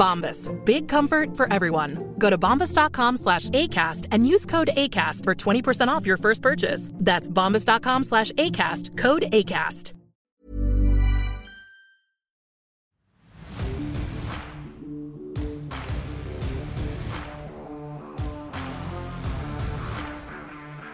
[0.00, 0.48] Bombas.
[0.64, 2.14] Big comfort for everyone.
[2.18, 6.90] Go to bombas.com slash ACAST and use code ACAST for 20% off your first purchase.
[6.94, 8.96] That's bombas.com slash ACAST.
[8.96, 9.92] Code ACAST.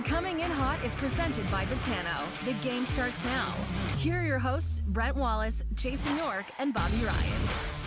[0.04, 2.26] Coming in Hot is presented by Betano.
[2.44, 3.54] The game starts now.
[3.98, 7.85] Here are your hosts, Brent Wallace, Jason York, and Bobby Ryan.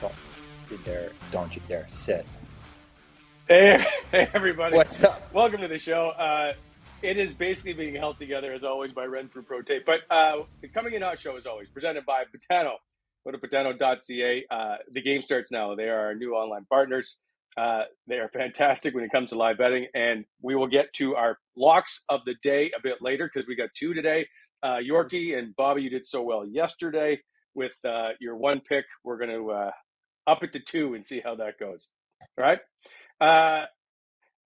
[0.00, 0.14] Don't
[0.70, 2.26] you dare, don't you dare sit.
[3.48, 4.76] Hey, hey, everybody.
[4.76, 5.32] What's up?
[5.32, 6.08] Welcome to the show.
[6.08, 6.54] Uh,
[7.02, 9.84] it is basically being held together, as always, by Renfrew Pro Tape.
[9.86, 12.72] But uh, the Coming In Hot show, as always, presented by Betano.
[13.24, 14.44] Go to betano.ca.
[14.50, 15.74] Uh, the game starts now.
[15.76, 17.20] They are our new online partners.
[17.56, 19.86] Uh, they are fantastic when it comes to live betting.
[19.94, 23.54] And we will get to our locks of the day a bit later because we
[23.56, 24.26] got two today.
[24.62, 27.20] Uh, Yorkie and Bobby, you did so well yesterday
[27.56, 28.84] with uh, your one pick.
[29.02, 29.70] We're going to uh,
[30.26, 31.90] up it to two and see how that goes.
[32.38, 32.60] All right.
[33.20, 33.64] Uh,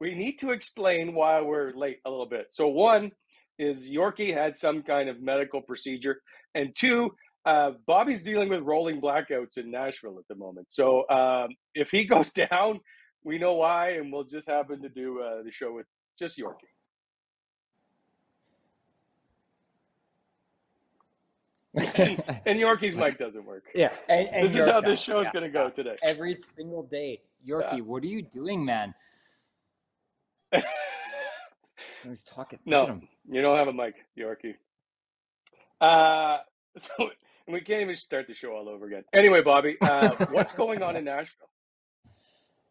[0.00, 2.46] we need to explain why we're late a little bit.
[2.50, 3.10] So, one
[3.58, 6.22] is Yorkie had some kind of medical procedure,
[6.54, 10.72] and two, uh, Bobby's dealing with rolling blackouts in Nashville at the moment.
[10.72, 12.80] So, um, if he goes down,
[13.24, 15.86] we know why, and we'll just happen to do uh, the show with
[16.18, 16.70] just Yorkie.
[21.74, 23.64] And, and Yorkie's mic doesn't work.
[23.74, 25.70] Yeah, and, and This is how this show's yeah, going to go yeah.
[25.70, 25.96] today.
[26.02, 27.80] Every single day, Yorkie, Yeah.
[27.80, 28.94] what are you doing, man?
[32.02, 32.58] He's talking.
[32.64, 33.08] No, him.
[33.30, 34.54] you don't have a mic, Yorkie.
[35.80, 36.38] Uh,
[36.78, 37.10] so
[37.46, 39.04] we can't even start the show all over again.
[39.12, 41.48] Anyway, Bobby, uh, what's going on in Nashville?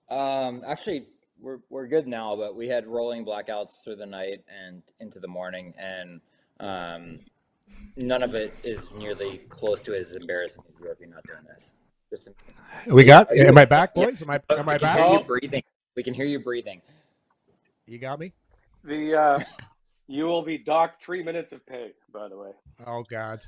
[0.09, 1.05] Um, actually,
[1.39, 5.27] we're we're good now, but we had rolling blackouts through the night and into the
[5.27, 6.21] morning, and
[6.59, 7.19] um,
[7.96, 11.74] none of it is nearly close to as embarrassing as Yorkie not doing this.
[12.09, 12.30] Just,
[12.88, 13.30] We got.
[13.31, 14.22] Are you- Am I back, Yeah, boys?
[14.22, 14.35] Am I?
[14.50, 14.97] Am we I can back?
[14.97, 15.63] hear you breathing.
[15.96, 16.81] We can hear you breathing.
[17.85, 18.34] You got me.
[18.84, 19.40] The uh,
[20.07, 21.91] you will be docked three minutes of pay.
[22.12, 22.52] By the way,
[22.88, 23.41] Oh God.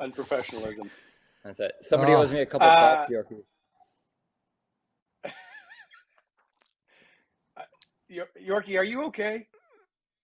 [0.00, 0.88] unprofessionalism.
[1.44, 1.72] That's it.
[1.80, 2.22] Somebody Oh.
[2.22, 3.42] owes me a couple Uh, bucks, Yorkie.
[8.10, 9.46] Yorkie, are you okay?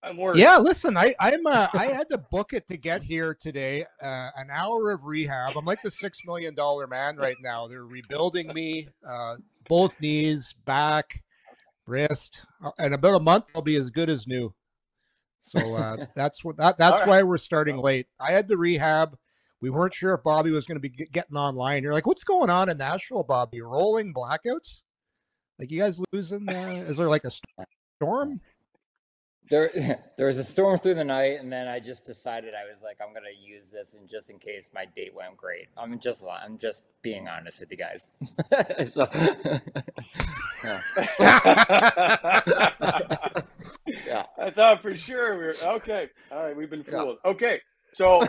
[0.03, 0.39] I'm worried.
[0.39, 0.59] Yeah.
[0.59, 3.87] Listen, I I'm uh, I had to book it to get here today.
[4.01, 5.57] Uh, an hour of rehab.
[5.57, 7.69] I'm like the six million dollar man right now.
[7.69, 8.89] They're rebuilding me.
[9.07, 9.37] Uh,
[9.69, 11.23] both knees, back,
[11.87, 12.43] wrist.
[12.65, 14.53] Uh, In about a month, I'll be as good as new.
[15.39, 17.09] So uh, that's what that, that's right.
[17.09, 18.07] why we're starting late.
[18.19, 19.17] I had the rehab.
[19.61, 21.85] We weren't sure if Bobby was going to be get- getting online.
[21.85, 23.61] You're like, what's going on in Nashville, Bobby?
[23.61, 24.83] Rolling blackouts?
[25.61, 26.49] Like you guys losing?
[26.49, 27.31] Uh, is there like a
[28.01, 28.41] storm?
[29.51, 29.71] There,
[30.17, 32.99] there was a storm through the night, and then I just decided I was like,
[33.07, 36.59] I'm gonna use this, and just in case my date went great, I'm just, I'm
[36.59, 38.09] just being honest with you guys.
[38.93, 39.07] so,
[43.87, 44.25] yeah.
[44.39, 46.09] I thought for sure we were okay.
[46.31, 47.03] All right, we've been Yeah.
[47.03, 47.19] fooled.
[47.25, 47.61] Okay,
[47.93, 48.23] so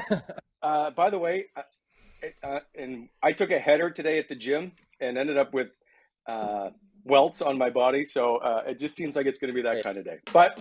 [0.62, 1.62] uh, by the way, uh,
[2.44, 5.70] uh, and I took a header today at the gym and ended up with
[6.28, 6.70] uh,
[7.06, 8.06] welts on my body.
[8.06, 10.20] So uh, it just seems like it's going to be that kind of day.
[10.32, 10.60] But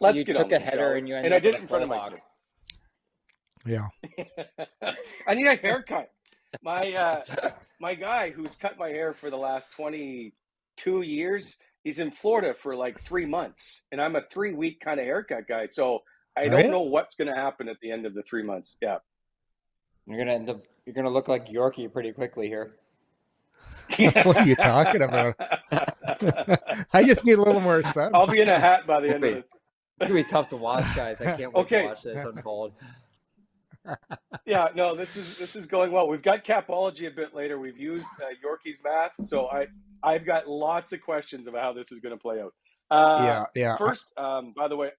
[0.00, 0.98] let's you get took on a with the header show.
[0.98, 2.18] and you ended and I did with it in front of my full
[3.66, 3.86] Yeah.
[5.28, 6.10] I need a haircut.
[6.62, 7.50] My uh,
[7.80, 10.34] my guy who's cut my hair for the last twenty
[10.76, 15.00] two years, he's in Florida for like three months, and I'm a three week kind
[15.00, 15.66] of haircut guy.
[15.66, 16.02] So
[16.36, 16.70] I don't yeah?
[16.70, 18.76] know what's going to happen at the end of the three months.
[18.80, 18.98] Yeah.
[20.06, 20.60] You're gonna end up.
[20.84, 22.76] You're gonna look like Yorkie pretty quickly here.
[24.24, 25.36] what are you talking about?
[26.92, 28.12] I just need a little more sun.
[28.14, 29.34] I'll be in a hat by the end of Wait.
[29.34, 29.44] this.
[30.00, 31.20] It's gonna be tough to watch, guys.
[31.20, 31.82] I can't wait Okay.
[31.82, 32.72] to watch this unfold.
[34.44, 36.08] Yeah, no, this is this is going well.
[36.08, 37.60] We've got capology a bit later.
[37.60, 39.68] We've used uh, Yorkie's math, so I
[40.02, 42.54] I've got lots of questions about how this is going to play out.
[42.90, 43.76] Uh, yeah, yeah.
[43.76, 44.90] First, um, by the way,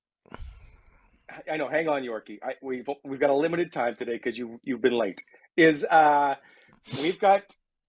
[1.52, 1.68] I know.
[1.68, 2.40] Hang on, Yorkie.
[2.42, 5.24] I, we've we've got a limited time today because you you've been late.
[5.58, 6.36] Is uh,
[7.02, 7.44] we've got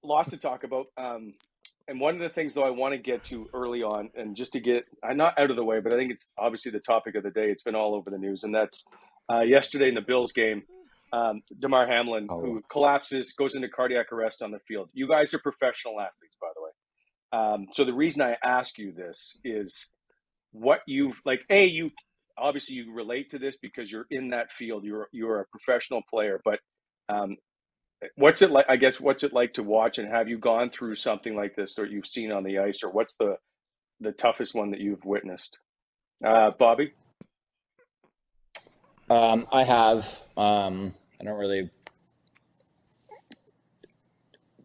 [0.07, 0.87] lots to talk about.
[0.97, 1.35] Um,
[1.89, 4.53] and one of the things though I want to get to early on, and just
[4.55, 7.15] to get I'm not out of the way, but I think it's obviously the topic
[7.15, 7.51] of the day.
[7.51, 8.87] It's been all over the news, and that's
[9.33, 10.63] uh, yesterday in the Bills game.
[11.13, 12.41] Um, Damar Hamlin, Oh.
[12.41, 14.89] who collapses, goes into cardiac arrest on the field.
[14.93, 16.71] You guys are professional athletes, by the way.
[17.33, 19.87] Um, so the reason I ask you this is
[20.53, 21.43] what you've like.
[21.51, 21.93] A, you
[22.37, 24.85] obviously you relate to this because you're in that field.
[24.85, 26.59] You're you're a professional player, but
[27.09, 27.37] um,
[28.17, 28.67] what's it like?
[28.69, 31.79] I guess what's it like to watch and have you gone through something like this,
[31.79, 33.37] or you've seen on the ice, or what's the
[34.01, 35.59] the toughest one that you've witnessed?
[36.25, 36.93] Uh, Bobby,
[39.11, 40.23] Um, I have.
[40.37, 41.71] Um, I don't really.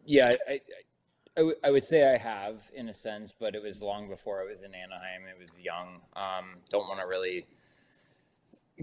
[0.05, 0.59] Yeah, I, I,
[1.37, 4.41] I, w- I would say I have in a sense, but it was long before
[4.41, 5.21] I was in Anaheim.
[5.29, 6.01] It was young.
[6.15, 7.45] Um, don't want to really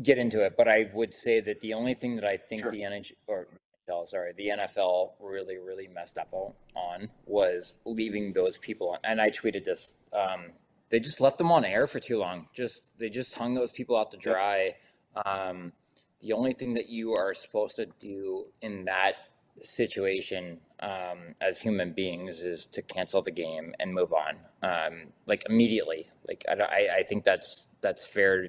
[0.03, 2.71] get into it, but I would say that the only thing that I think Sure.
[2.71, 3.49] the NHL or
[3.89, 8.99] NFL, sorry, the NFL really, really messed up on- was leaving those people on.
[9.05, 9.97] And I tweeted this.
[10.13, 10.53] Um,
[10.91, 12.49] they just left them on air for too long.
[12.55, 14.77] Just they just hung those people out to dry.
[15.25, 15.73] Um,
[16.21, 19.15] the only thing that you are supposed to do in that
[19.57, 25.45] situation um, as human beings is to cancel the game and move on, um, like
[25.49, 26.09] immediately.
[26.27, 28.49] Like I, I, I think that's that's fair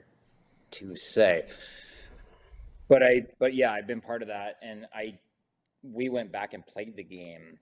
[0.71, 1.45] to say.
[2.87, 5.19] But I, but yeah, I've been part of that, and I,
[5.83, 7.59] we went back and played the game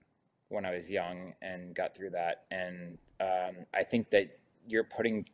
[0.49, 5.25] when I was young and got through that, and um, I think that you're putting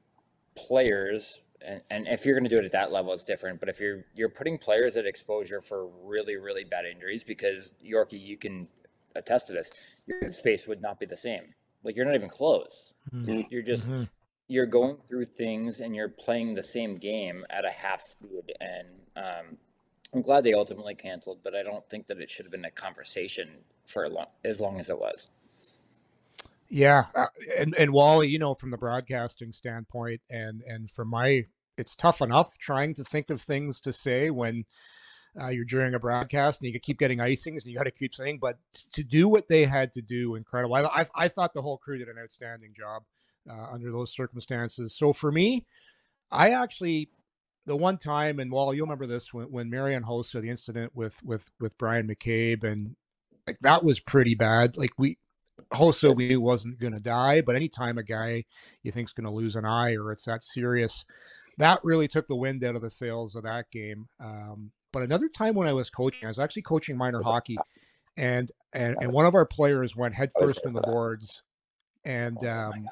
[0.56, 3.70] players and, and if you're going to do it at that level it's different but
[3.70, 8.38] if you're you're putting players at exposure for really really bad injuries because yorkie you
[8.38, 8.68] can
[9.16, 9.72] attest to this
[10.06, 11.54] your space would not be the same
[11.84, 13.48] like you're not even close Mhm.
[13.50, 14.10] you're just Mhm.
[14.48, 18.88] you're going through things and you're playing the same game at a half speed and
[19.16, 19.58] um,
[20.14, 22.72] i'm glad they ultimately canceled but i don't think that it should have been a
[22.72, 23.50] conversation
[23.86, 25.28] for long, as long as it was
[26.70, 27.28] Yeah, uh,
[27.60, 31.46] and and Wally, you know, from the broadcasting standpoint, and and from my,
[31.78, 34.66] it's tough enough trying to think of things to say when
[35.40, 38.16] uh, you're during a broadcast and you keep getting icings and you got to keep
[38.16, 38.40] saying.
[38.42, 38.58] But
[38.94, 40.74] to do what they had to do, incredible.
[40.74, 43.04] I I, I thought the whole crew did an outstanding job
[43.48, 44.96] uh, under those circumstances.
[44.98, 45.66] So for me,
[46.32, 47.10] I actually.
[47.66, 51.16] The one time, and Wally, you'll remember this when, when Marian Hossa the incident with
[51.24, 52.96] with with Brian McCabe, and
[53.48, 54.76] like that was pretty bad.
[54.76, 55.18] Like we,
[55.72, 58.44] Hossa we wasn't going to die, but anytime a guy
[58.82, 61.06] you think's going to lose an eye or it's that serious,
[61.58, 64.08] that really took the wind out of the sails of that game.
[64.20, 67.58] Um, but another time when I was coaching, I was actually coaching minor hockey,
[68.18, 71.44] and and and one of our players went headfirst in the boards,
[72.04, 72.86] and um,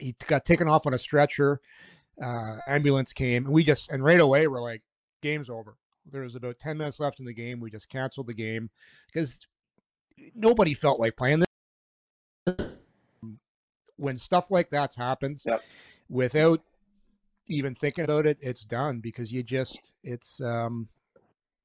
[0.00, 1.60] he got taken off on a stretcher.
[2.20, 4.82] Uh, ambulance came, and we just and right away we're like,
[5.22, 5.76] game's over.
[6.10, 7.60] There was about ten minutes left in the game.
[7.60, 8.70] We just canceled the game
[9.06, 9.38] because
[10.34, 11.44] nobody felt like playing
[12.46, 12.56] this.
[13.96, 15.62] When stuff like that happens, Yep.
[16.08, 16.62] without
[17.46, 20.88] even thinking about it, it's done because you just it's um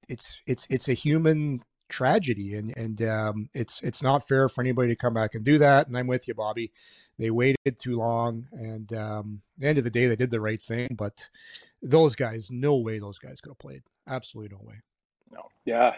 [0.09, 4.87] it's it's it's a human tragedy and and um it's it's not fair for anybody
[4.87, 6.71] to come back and do that and I'm with you Bobby.
[7.19, 10.41] They waited too long and um at the end of the day they did the
[10.41, 11.29] right thing but
[11.83, 13.83] those guys no way those guys could have played.
[14.07, 14.75] Absolutely no way.
[15.31, 15.43] No.
[15.65, 15.91] yeah,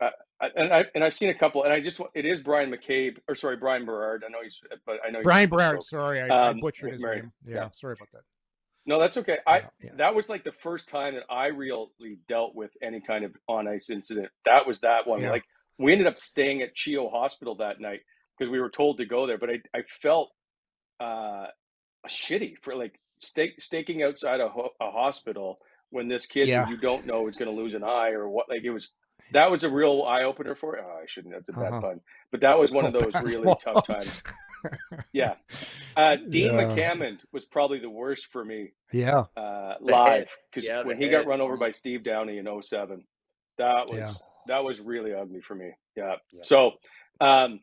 [0.00, 0.10] uh,
[0.40, 3.18] I- and I and I've seen a couple, and I just it is Brian McCabe
[3.28, 4.22] or sorry Bryan Berard.
[4.26, 7.32] I know he's, but I know Brian Broward sorry I, I Um, butchered his name.
[7.46, 7.68] Yeah, yeah.
[7.70, 8.22] sorry about that
[8.86, 9.38] No, that's okay.
[9.46, 13.24] I Yeah, that was like the first time that I really dealt with any kind
[13.24, 14.28] of on ice incident.
[14.44, 15.22] That was that one.
[15.22, 15.30] Yeah.
[15.30, 15.44] Like
[15.78, 18.00] we ended up staying at CHEO Hospital that night
[18.38, 20.30] because we were told to go there, but I I felt
[21.00, 21.46] uh
[22.08, 25.58] shitty for like stake, staking outside a, ho- a hospital
[25.90, 26.64] when this kid Yeah.
[26.64, 28.94] who you don't know is going to lose an eye or what like it was
[29.32, 30.78] that was a real eye opener for.
[30.78, 31.34] Oh, I shouldn't.
[31.34, 31.80] That's a bad Uh-huh.
[31.80, 32.00] pun.
[32.30, 34.22] But that was one of those really tough times.
[35.12, 35.34] Yeah.
[35.96, 36.64] Uh, Dean Yeah.
[36.64, 39.24] McAmmond was probably the worst for me Yeah.
[39.36, 43.04] uh, live because Yeah, when he got run over by Steve Downie in 07,
[43.58, 44.54] that was Yeah.
[44.56, 45.70] that was really ugly for me.
[45.96, 46.16] Yeah.
[46.32, 46.42] Yeah.
[46.42, 46.72] So,
[47.20, 47.60] um,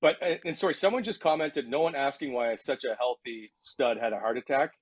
[0.00, 1.68] but and, and sorry, someone just commented.
[1.68, 4.72] No one asking why such a healthy stud had a heart attack.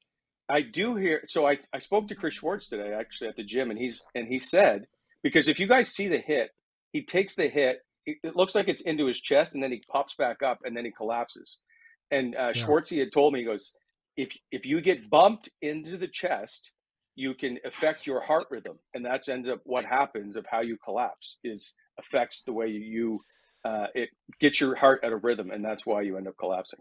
[0.49, 1.23] I do hear.
[1.29, 4.29] So I I spoke to Chris Schwartz today actually at the gym, and he's and
[4.29, 4.87] he said
[5.23, 6.51] because if you guys see the hit,
[6.93, 7.81] he takes the hit.
[8.07, 10.77] It, it looks like it's into his chest, and then he pops back up, and
[10.77, 11.63] then he collapses.
[12.11, 12.63] And uh, Yeah.
[12.67, 13.75] Schwartzy had told me, he goes,
[14.17, 16.73] if if you get bumped into the chest,
[17.17, 20.77] you can affect your heart rhythm, and that's ends up what happens of how you
[20.85, 23.21] collapse is affects the way you
[23.65, 24.11] uh, it
[24.41, 26.81] gets your heart out of rhythm, and that's why you end up collapsing.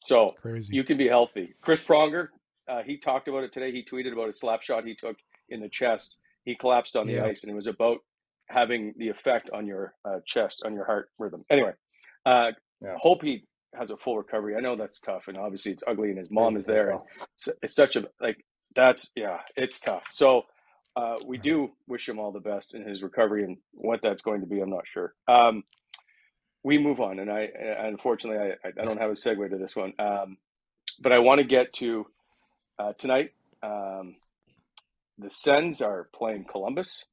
[0.00, 0.74] So Crazy.
[0.74, 1.54] you can be healthy.
[1.62, 2.28] Chris Pronger,
[2.68, 3.72] uh, he talked about it today.
[3.72, 5.16] He tweeted about a slap shot he took
[5.48, 6.18] in the chest.
[6.44, 7.24] He collapsed on the Yeah.
[7.24, 7.98] ice, and it was about
[8.48, 11.44] having the effect on your uh, chest, on your heart rhythm.
[11.50, 11.72] Anyway,
[12.24, 12.94] uh, Yeah.
[12.98, 14.56] hope he has a full recovery.
[14.56, 16.98] I know that's tough, and obviously it's ugly, and his mom is there.
[17.34, 20.04] It's, it's such a like that's yeah, it's tough.
[20.10, 20.44] So
[20.94, 24.40] uh, we do wish him all the best in his recovery, and what that's going
[24.40, 25.14] to be, I'm not sure.
[25.28, 25.64] Um,
[26.62, 27.48] we move on, and I
[27.78, 30.38] unfortunately I, I don't have a segue to this one, um,
[31.00, 32.06] but I want to get to
[32.78, 33.32] uh, tonight.
[33.62, 34.16] Um,
[35.18, 37.04] the Sens are playing Columbus.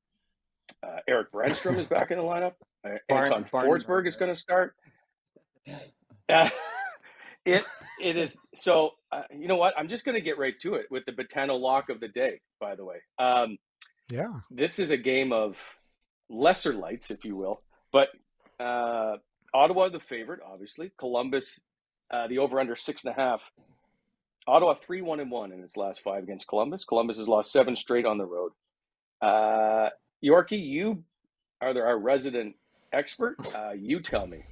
[0.81, 2.53] Uh, Erik Brännström is back in the lineup.
[2.85, 4.75] Uh, Barn- Anton Barn- Forsberg is going to start.
[6.29, 6.49] Uh,
[7.45, 7.65] it
[8.01, 8.91] it is so.
[9.11, 9.73] Uh, you know what?
[9.77, 12.39] I'm just going to get right to it with the Betano lock of the day.
[12.61, 13.57] By the way, um,
[14.09, 14.31] Yeah.
[14.49, 15.57] this is a game of
[16.29, 17.61] lesser lights, if you will.
[17.91, 18.07] But
[18.57, 19.17] uh,
[19.53, 20.93] Ottawa, the favorite, obviously.
[20.97, 21.59] Columbus,
[22.09, 23.41] uh, the over under six and a half.
[24.47, 26.85] Ottawa three one and one in its last five against Columbus.
[26.85, 28.53] Columbus has lost seven straight on the road.
[29.21, 29.89] Uh,
[30.23, 31.03] Yorkie, you
[31.61, 32.55] are our resident
[32.93, 33.35] expert.
[33.53, 34.43] Uh, you tell me.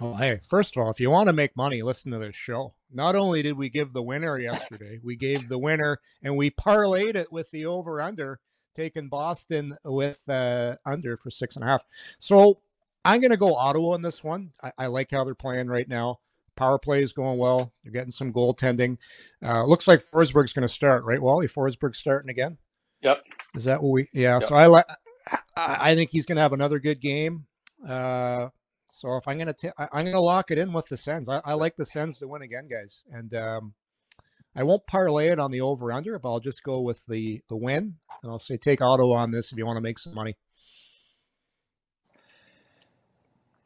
[0.00, 2.74] Well, hey, first of all, if you want to make money, listen to this show.
[2.92, 7.14] Not only did we give the winner yesterday, we gave the winner and we parlayed
[7.14, 8.40] it with the over under,
[8.74, 11.84] taking Boston with uh, under for six and a half.
[12.18, 12.58] So
[13.04, 14.52] I'm going to go Ottawa in this one.
[14.62, 16.20] I, I like how they're playing right now.
[16.56, 17.72] Power play is going well.
[17.82, 18.98] They're getting some goaltending.
[19.44, 21.46] Uh, looks like Forsberg's going to start, right, Wally?
[21.46, 22.58] Forsberg's starting again.
[23.02, 23.24] Yep.
[23.54, 24.08] Is that what we?
[24.12, 24.34] Yeah.
[24.34, 24.42] Yep.
[24.44, 24.86] So I like.
[25.56, 27.46] I I think he's going to have another good game.
[27.86, 28.48] Uh,
[28.92, 31.28] so if I'm going to, I'm going to lock it in with the Sens.
[31.28, 33.74] I, I like the Sens to win again, guys, and um,
[34.56, 37.56] I won't parlay it on the over under, but I'll just go with the the
[37.56, 40.36] win, and I'll say take auto on this if you want to make some money.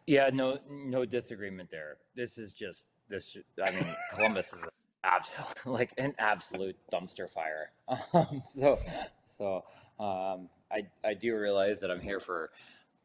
[0.07, 1.97] Yeah, no, no disagreement there.
[2.15, 3.37] This is just this.
[3.65, 4.61] I mean, Columbus is
[5.05, 7.71] absolute, like an absolute dumpster fire.
[8.15, 8.79] Um, so,
[9.27, 9.65] so
[10.01, 12.51] um, I I do realize that I'm here for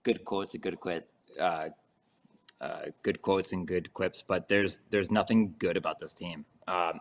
[0.04, 1.70] good quotes and good quits, uh,
[2.62, 6.46] uh, good quotes and good quips, but there's there's nothing good about this team.
[6.68, 7.00] Um,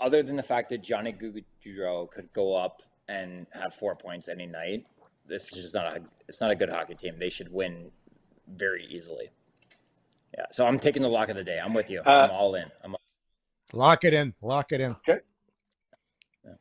[0.00, 4.46] other than the fact that Johnny Gaudreau could go up and have four points any
[4.46, 4.84] night,
[5.28, 7.14] this is just not a it's not a good hockey team.
[7.18, 7.90] They should win
[8.48, 9.30] very easily.
[10.36, 11.60] Yeah, so I'm taking the lock of the day.
[11.64, 12.00] I'm with you.
[12.04, 12.64] I'm Uh, all in.
[12.82, 12.96] I'm
[13.74, 14.34] Lock it in.
[14.40, 14.96] Lock it in.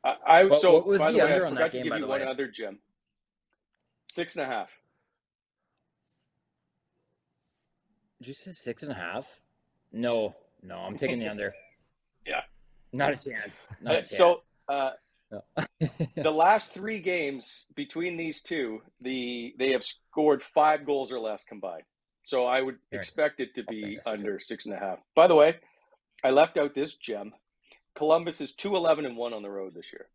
[0.04, 1.72] I, I What- so what was by the the way, I under on that forgot
[1.72, 2.26] to give you one way?
[2.28, 2.80] other gem.
[4.06, 4.72] Six and a half.
[8.20, 9.42] Did you say six and a half?
[9.92, 11.54] No, no, I'm taking the under.
[12.26, 12.40] Yeah.
[12.94, 13.68] Not a chance.
[13.82, 14.16] Not a Uh, chance.
[14.16, 14.40] so
[14.70, 14.92] uh,
[15.30, 15.44] No.
[16.16, 21.44] the last three games between these two, the they have scored five goals or less
[21.44, 21.84] combined.
[22.24, 22.98] So I would Right.
[23.00, 24.10] expect it to be Okay.
[24.10, 25.00] under six and a half.
[25.16, 25.60] By the way,
[26.24, 27.34] I left out this gem.
[27.96, 30.08] Columbus is two eleven and one on the road this year.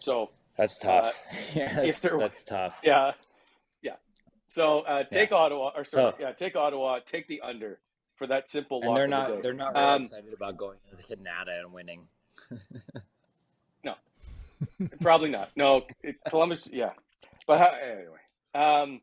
[0.00, 1.14] So that's tough.
[1.54, 2.78] yeah, that's, there- that's tough.
[2.82, 3.12] yeah,
[3.82, 3.96] yeah.
[4.48, 7.00] So uh, take Ottawa, or sorry, So- yeah, take Ottawa.
[7.04, 7.78] Take the under
[8.16, 8.80] for that simple.
[8.82, 11.72] And they're of the not they're not really Um, excited about going into Canada and
[11.72, 12.08] winning.
[13.84, 13.94] No,
[15.00, 15.50] probably not.
[15.54, 16.68] No, it, Columbus.
[16.72, 16.90] Yeah,
[17.46, 18.18] but how, anyway,
[18.54, 19.00] um,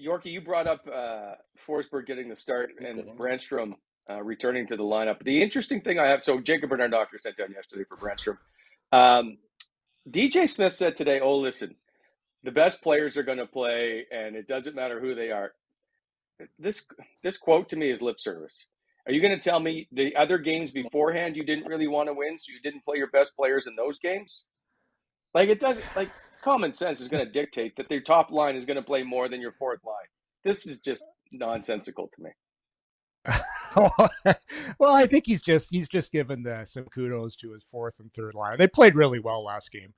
[0.00, 1.34] Yorkie, you brought up uh,
[1.66, 3.74] Forsberg getting the start and Brännström
[4.10, 5.22] uh, returning to the lineup.
[5.24, 8.38] The interesting thing I have, so Jacob Bernard-Docker sent down yesterday for Brännström.
[8.92, 9.38] Um,
[10.08, 11.76] DJ Smith said today, "Oh, listen,
[12.44, 15.52] the best players are going to play, and it doesn't matter who they are."
[16.58, 16.86] This
[17.22, 18.68] this quote to me is lip service.
[19.06, 22.12] Are you going to tell me the other games beforehand you didn't really want to
[22.14, 24.46] win, so you didn't play your best players in those games?
[25.36, 26.08] Like it doesn't like
[26.40, 29.28] common sense is going to dictate that their top line is going to play more
[29.28, 30.06] than your fourth line.
[30.44, 32.30] This is just nonsensical to me.
[34.78, 38.10] well, I think he's just he's just given the, some kudos to his fourth and
[38.14, 38.56] third line.
[38.56, 39.92] They played really well last game.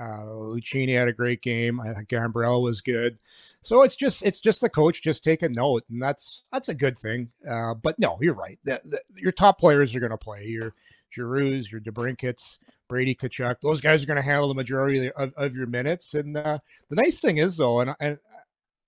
[0.00, 1.80] Uh, Lucchini had a great game.
[1.80, 3.18] I think Gambrell was good.
[3.62, 6.96] So it's just it's just the coach just taking note, and that's that's a good
[6.96, 7.30] thing.
[7.48, 8.60] Uh, but no, you're right.
[8.62, 10.44] The, the, your top players are going to play.
[10.44, 10.72] Your
[11.16, 13.56] Giroux's, your DeBrincats, Brady Tkachuk.
[13.60, 16.14] Those guys are going to handle the majority of, of your minutes.
[16.14, 16.58] And uh,
[16.90, 18.18] the nice thing is though, and, and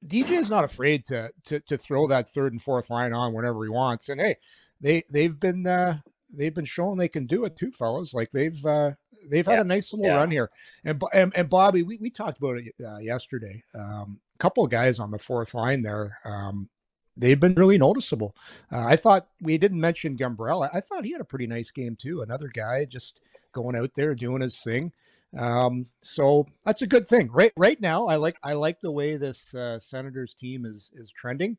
[0.06, 3.62] DJ is not afraid to, to to throw that third and fourth line on whenever
[3.64, 4.08] he wants.
[4.08, 4.36] And hey,
[4.80, 5.98] they they've been uh,
[6.32, 8.14] they've been showing they can do it too, fellas.
[8.14, 8.92] Like they've uh,
[9.30, 9.60] they've had Yeah.
[9.62, 10.16] a nice little Yeah.
[10.16, 10.50] run here.
[10.84, 13.62] And, and and Bobby, we, we talked about it uh, yesterday.
[13.74, 16.18] Um, a couple of guys on the fourth line there.
[16.24, 16.68] Um,
[17.16, 18.36] they've been really noticeable.
[18.70, 20.68] Uh, I thought we didn't mention Gambrell.
[20.72, 22.20] I, I thought he had a pretty nice game too.
[22.20, 23.18] Another guy just
[23.56, 24.92] going out there doing his thing.
[25.36, 27.30] Um, so that's a good thing.
[27.32, 31.10] Right right now, I like I like the way this uh, Senators team is is
[31.10, 31.56] trending.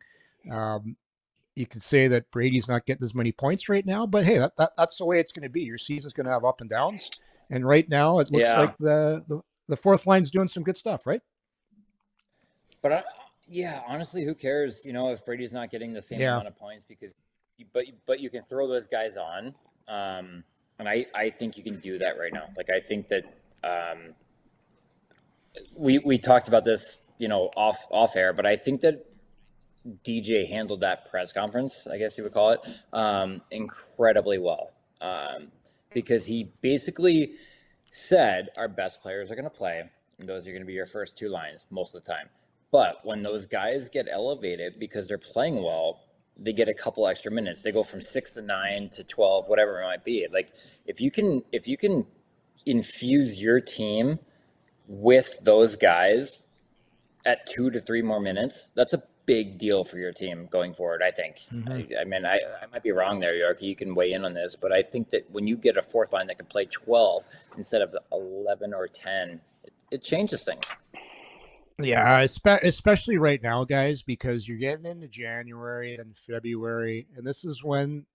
[0.52, 0.96] Um,
[1.56, 4.56] you can say that Brady's not getting as many points right now, but hey, that,
[4.58, 5.62] that that's the way it's going to be.
[5.64, 7.10] Your season's going to have up and downs,
[7.50, 8.60] and right now it looks Yeah.
[8.60, 11.22] like the, the the fourth line's doing some good stuff, right?
[12.82, 13.04] But I,
[13.48, 14.86] yeah, honestly, who cares?
[14.86, 16.34] You know, if Brady's not getting the same Yeah.
[16.36, 17.14] amount of points because,
[17.74, 19.54] but but you can throw those guys on,
[19.88, 20.44] um,
[20.80, 22.50] and I I think you can do that right now.
[22.56, 23.24] Like I think that
[23.64, 24.14] um,
[25.76, 29.06] we we talked about this, you know, off off air, but I think that
[30.04, 32.60] DJ handled that press conference, I guess you would call it,
[32.94, 34.72] um, incredibly well.
[35.00, 35.52] Um,
[35.94, 37.34] because he basically
[37.92, 39.84] said our best players are going to play,
[40.20, 42.30] and those are going to be your first two lines most of the time.
[42.72, 46.02] But when those guys get elevated because they're playing well,
[46.40, 47.64] they get a couple extra minutes.
[47.64, 50.28] They go from six to nine to twelve, whatever it might be.
[50.32, 50.54] Like
[50.86, 52.06] if you can, if you can
[52.66, 54.20] infuse your team
[54.88, 56.44] with those guys
[57.26, 61.02] at two to three more minutes, that's a big deal for your team going forward.
[61.04, 61.38] I think.
[61.52, 61.72] Mm-hmm.
[61.72, 63.62] I, I mean, I, I might be wrong there, York.
[63.62, 66.14] You can weigh in on this, but I think that when you get a fourth
[66.14, 67.26] line that can play twelve
[67.58, 70.66] instead of eleven or ten, it, it changes things.
[71.80, 77.64] Yeah, especially right now, guys, because you're getting into January and February, and this is
[77.64, 78.06] when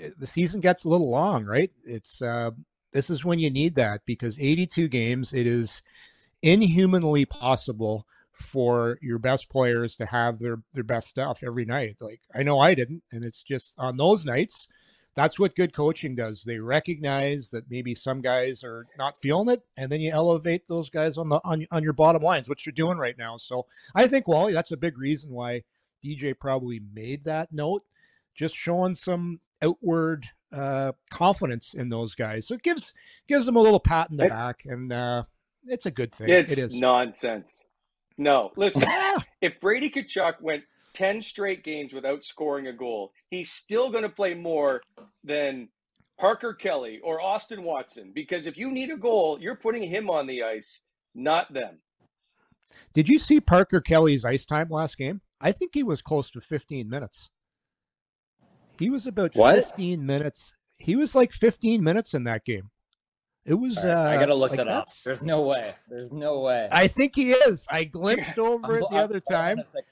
[0.00, 1.70] eh, the season gets a little long, right?
[1.84, 2.52] It's uh,
[2.92, 5.82] this is when you need that because 82 games, it is
[6.42, 11.96] inhumanly possible for your best players to have their their best stuff every night.
[12.00, 14.66] Like I know I didn't, and it's just on those nights.
[15.16, 16.44] That's what good coaching does.
[16.44, 20.88] They recognize that maybe some guys are not feeling it, and then you elevate those
[20.88, 23.36] guys on the on, on your bottom lines, which you're doing right now.
[23.36, 25.64] So I think, Wally, that's a big reason why
[26.04, 27.82] DJ probably made that note,
[28.34, 32.46] just showing some outward uh, confidence in those guys.
[32.46, 32.94] So it gives
[33.28, 35.24] gives them a little pat in the It- back, and uh,
[35.66, 36.28] it's a good thing.
[36.30, 36.74] It's it is.
[36.74, 37.68] nonsense.
[38.16, 38.88] No, listen.
[39.40, 40.64] If Brady Tkachuk went
[40.94, 44.82] 10 straight games without scoring a goal, he's still going to play more
[45.24, 45.68] than
[46.18, 50.26] Parker Kelly or Austin Watson because if you need a goal, you're putting him on
[50.26, 50.82] the ice,
[51.14, 51.78] not them.
[52.92, 55.20] Did you see Parker Kelly's ice time last game?
[55.40, 57.30] I think he was close to 15 minutes.
[58.78, 59.56] He was about What?
[59.66, 60.52] 15 minutes.
[60.78, 62.70] He was like 15 minutes in that game.
[63.46, 63.78] It was.
[63.78, 64.86] All right, I uh, gotta look like that up.
[65.04, 65.74] There's no way.
[65.88, 66.68] There's no way.
[66.70, 67.66] I think he is.
[67.70, 69.58] I glimpsed over it I'm- the I'm- other hold on time.
[69.60, 69.84] a second.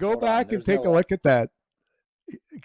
[0.00, 0.20] Hold on.
[0.20, 0.96] Go hold on, back and take no a way.
[0.98, 1.50] look at that.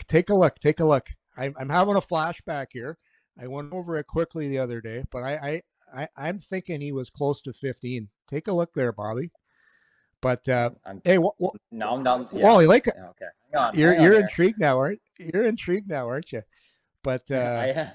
[0.08, 0.60] Take a look.
[0.60, 1.10] Take a look.
[1.38, 2.98] I'm, I'm having a flashback here.
[3.40, 5.62] I went over it quickly the other day, but I,
[5.94, 8.10] I, I I'm thinking he was close to 15.
[8.28, 9.32] Take a look there, Bobby.
[10.22, 12.28] But uh, I'm, hey, what, what, now I'm down.
[12.32, 12.44] Yeah.
[12.44, 13.26] Wally, like Yeah, okay.
[13.52, 13.80] Hang on.
[13.80, 14.22] you're hang you're there.
[14.22, 16.44] intrigued now, aren't you're intrigued now, aren't you?
[17.04, 17.92] But uh,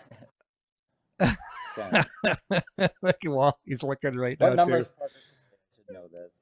[1.20, 1.36] I,
[1.74, 2.04] Son,
[3.02, 4.92] look at Wall, he's looking right what now number is too.
[4.98, 5.14] Parker?
[5.14, 6.40] I should know this.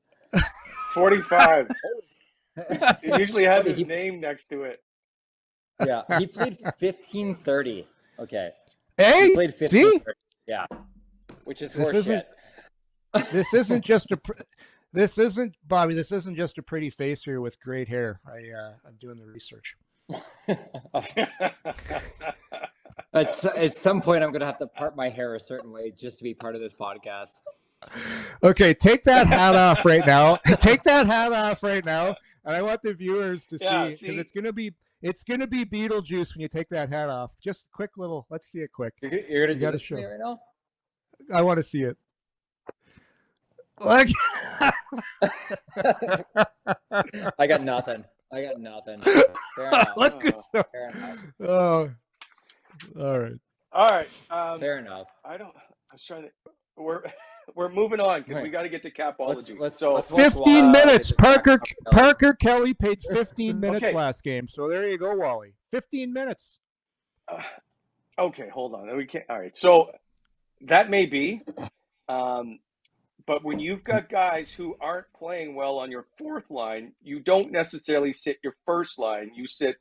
[0.94, 1.68] 45.
[2.56, 4.80] It usually has his he- name next to it.
[5.84, 7.86] Yeah, he played fifteen thirty.
[8.18, 8.50] Okay,
[8.96, 10.00] Hey, he played fifteen see.
[10.46, 10.66] Yeah,
[11.44, 12.24] which is This isn't-
[13.32, 14.18] this isn't just a.
[14.92, 15.94] This isn't Bobby.
[15.94, 18.20] This isn't just a pretty face here with great hair.
[18.26, 19.76] I uh, I'm doing the research.
[23.12, 26.18] at, at some point, I'm gonna have to part my hair a certain way just
[26.18, 27.30] to be part of this podcast.
[28.42, 30.36] Okay, take that hat off right now.
[30.60, 32.14] take that hat off right now,
[32.44, 35.64] and I want the viewers to Yeah, see because it's gonna be it's gonna be
[35.64, 37.33] Beetlejuice when you take that hat off.
[37.42, 38.26] Just quick little.
[38.30, 38.94] Let's see it quick.
[39.02, 40.09] You're, gonna- you're gonna You do gotta this to me show.
[40.09, 40.40] right now?
[41.33, 41.96] I want to see it.
[43.80, 44.09] Like,
[47.38, 48.04] I got nothing.
[48.33, 49.00] I got nothing.
[49.02, 49.24] Fair
[49.68, 49.88] enough.
[49.96, 51.18] look at so- Fair enough.
[51.40, 51.90] Oh,
[52.98, 53.33] all right.
[53.72, 54.09] All right.
[54.30, 55.09] Um, Fair enough.
[55.24, 55.54] I don't.
[55.57, 56.30] I was trying to.
[56.76, 57.02] We're
[57.54, 59.59] we're moving on because we got to get to Let's, capology.
[59.59, 61.12] let's, so let's 15 minutes.
[61.12, 61.94] Parker about something else.
[61.94, 63.94] Parker Kelly paid 15 minutes Okay.
[63.94, 64.48] last game.
[64.48, 65.54] So there you go, Wally.
[65.72, 66.59] 15 minutes.
[67.28, 67.42] Uh,
[68.18, 68.96] okay, hold on.
[68.96, 69.24] We can't.
[69.28, 69.57] All right.
[69.57, 69.90] So
[70.62, 71.42] that may be.
[72.09, 72.59] Um,
[73.26, 77.50] But when you've got guys who aren't playing well on your fourth line, you don't
[77.50, 79.30] necessarily sit your first line.
[79.35, 79.76] You sit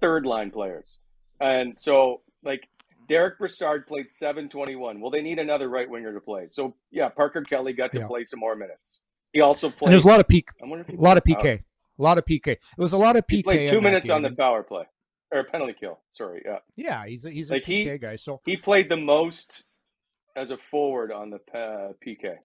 [0.00, 1.00] third line players.
[1.40, 2.68] And so, like,
[3.08, 5.00] Derek Brassard played 721.
[5.00, 6.46] Well, they need another right winger to play.
[6.50, 8.06] So, yeah, Parker Kelly got to Yeah.
[8.06, 9.02] play some more minutes.
[9.32, 9.88] He also played.
[9.88, 11.64] And there's a lot of peak, I wonder if a lot of played- PK,
[11.98, 12.52] a lot of PK.
[12.52, 13.36] It was a lot of PK.
[13.36, 14.84] He played two that minutes on the power play
[15.32, 16.00] or penalty kill.
[16.10, 16.58] Sorry, yeah.
[16.76, 18.16] Yeah, he's a, he's a Like, he- PK guy.
[18.16, 19.64] So He played the most
[20.36, 22.36] as a forward on the uh, PK.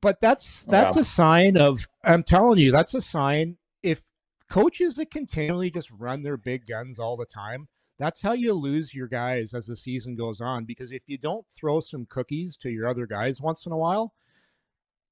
[0.00, 1.00] but that's that's Yeah.
[1.00, 4.02] a sign of i'm telling you that's a sign if
[4.50, 8.94] coaches that continually just run their big guns all the time that's how you lose
[8.94, 12.70] your guys as the season goes on because if you don't throw some cookies to
[12.70, 14.12] your other guys once in a while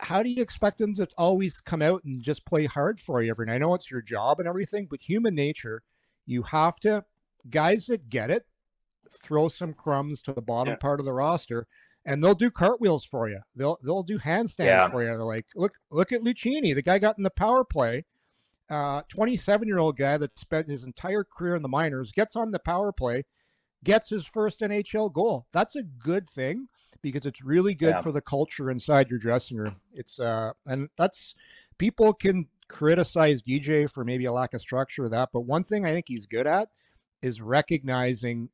[0.00, 3.30] how do you expect them to always come out and just play hard for you
[3.30, 5.82] every night i know it's your job and everything but human nature
[6.26, 7.04] you have to
[7.50, 8.44] guys that get it
[9.22, 10.76] throw some crumbs to the bottom Yeah.
[10.76, 11.66] part of the roster
[12.04, 13.40] and they'll do cartwheels for you.
[13.56, 14.88] They'll they'll do handstands Yeah.
[14.88, 15.08] for you.
[15.08, 16.72] They're like, look look at Lucchini.
[16.72, 18.04] The guy got in the power play.
[18.68, 22.50] Uh, 27 year old guy that spent his entire career in the minors gets on
[22.50, 23.24] the power play,
[23.84, 25.46] gets his first NHL goal.
[25.52, 26.68] That's a good thing
[27.02, 28.00] because it's really good Yeah.
[28.00, 29.76] for the culture inside your dressing room.
[29.92, 31.34] It's uh and that's
[31.78, 35.86] people can criticize DJ for maybe a lack of structure of that, but one thing
[35.86, 36.68] I think he's good at
[37.22, 38.48] is recognizing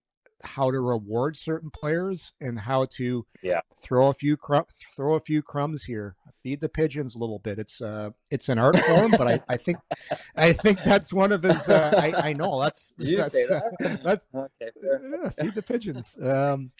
[0.45, 3.61] how to reward certain players and how to Yeah.
[3.83, 6.15] throw a few crum- throw a few crumbs here.
[6.43, 7.59] Feed the pigeons a little bit.
[7.59, 9.79] It's uh it's an art form but i i think
[10.37, 12.61] i think that's one of his uh i i know.
[12.61, 14.01] That's Did you that's, say uh, that?
[14.03, 16.17] that's Okay, yeah, feed the pigeons.
[16.21, 16.73] Um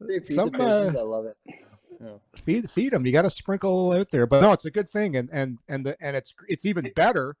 [0.00, 0.96] They feed Some, the pigeons.
[0.96, 1.36] uh, I love it.
[2.44, 4.26] feed feed them you got to sprinkle out there.
[4.26, 7.36] But no it's a good thing and and and the and it's it's even better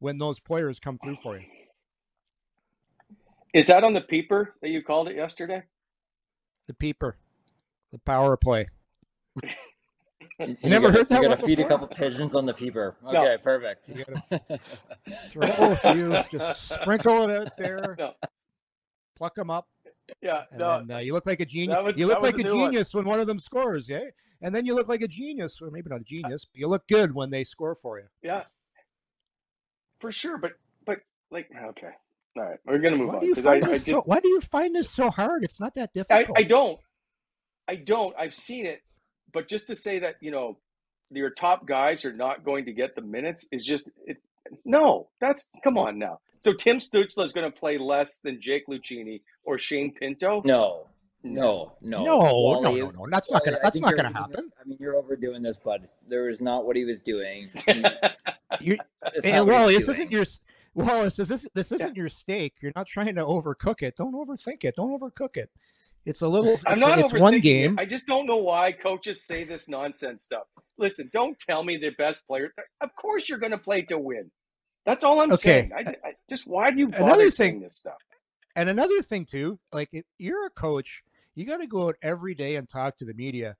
[0.00, 1.44] when those players come through for you
[3.54, 5.62] Is that on the peeper that you called it yesterday?
[6.66, 7.16] the peeper
[7.92, 8.66] the power play
[10.38, 12.96] You never gotta, heard that You gotta one feed a couple pigeons on the peeper.
[13.04, 13.10] No.
[13.10, 13.88] Okay, perfect.
[13.90, 14.04] You
[15.30, 18.14] throw a few just sprinkle it out there No.
[19.16, 19.68] pluck them up
[20.22, 20.78] Yeah, And no.
[20.86, 21.78] then uh, you look like a genius.
[21.84, 22.70] was- you look like a a new one.
[22.72, 24.04] genius when one of them scores, yeah.
[24.42, 26.86] And then you look like a genius, or maybe not a genius, but you look
[26.88, 28.06] good when they score for you.
[28.22, 28.42] Yeah,
[30.00, 30.36] for sure.
[30.38, 30.52] But
[30.84, 30.98] but
[31.30, 31.92] like okay,
[32.36, 34.02] all right, we're gonna move Why on do because I, I just so?
[34.02, 35.44] Why do you find this so hard?
[35.44, 36.36] It's not that difficult.
[36.36, 36.78] I don't
[37.68, 38.82] I don't I've seen it,
[39.32, 40.58] but just to say that you know
[41.10, 44.18] your top guys are not going to get the minutes is just it,
[44.64, 45.08] no.
[45.20, 46.20] That's come on now.
[46.40, 50.42] So Tim Stützle is going to play less than Jake Lucchini or Shane Pinto.
[50.44, 50.86] No,
[51.22, 53.06] no, no, No, Wally, no, no, no.
[53.10, 53.58] That's not gonna.
[53.62, 54.50] That's not gonna happen.
[54.60, 55.88] I mean, you're overdoing this, bud.
[56.06, 57.50] There is not what he was doing.
[58.60, 58.78] You,
[59.12, 60.22] It's eh, not what well, he's this isn't doing.
[60.22, 60.26] your.
[60.78, 62.54] S- Wallace, this isn't this isn't your steak.
[62.60, 63.96] You're not trying to overcook it.
[63.96, 64.76] Don't overthink it.
[64.76, 65.50] Don't overcook it.
[66.06, 66.56] It's a little.
[66.66, 67.40] I'm not it's one overthinking it.
[67.40, 67.78] game.
[67.78, 70.44] I just don't know why coaches say this nonsense stuff.
[70.76, 72.52] Listen, don't tell me the best player.
[72.80, 74.30] Of course, you're going to play to win.
[74.84, 75.70] That's all I'm Okay.
[75.70, 75.72] saying.
[75.74, 77.96] I, I just why do you Another bother thing- saying this stuff?
[78.56, 81.02] And another thing too, like if you're a coach,
[81.34, 83.56] you got to go out every day and talk to the media.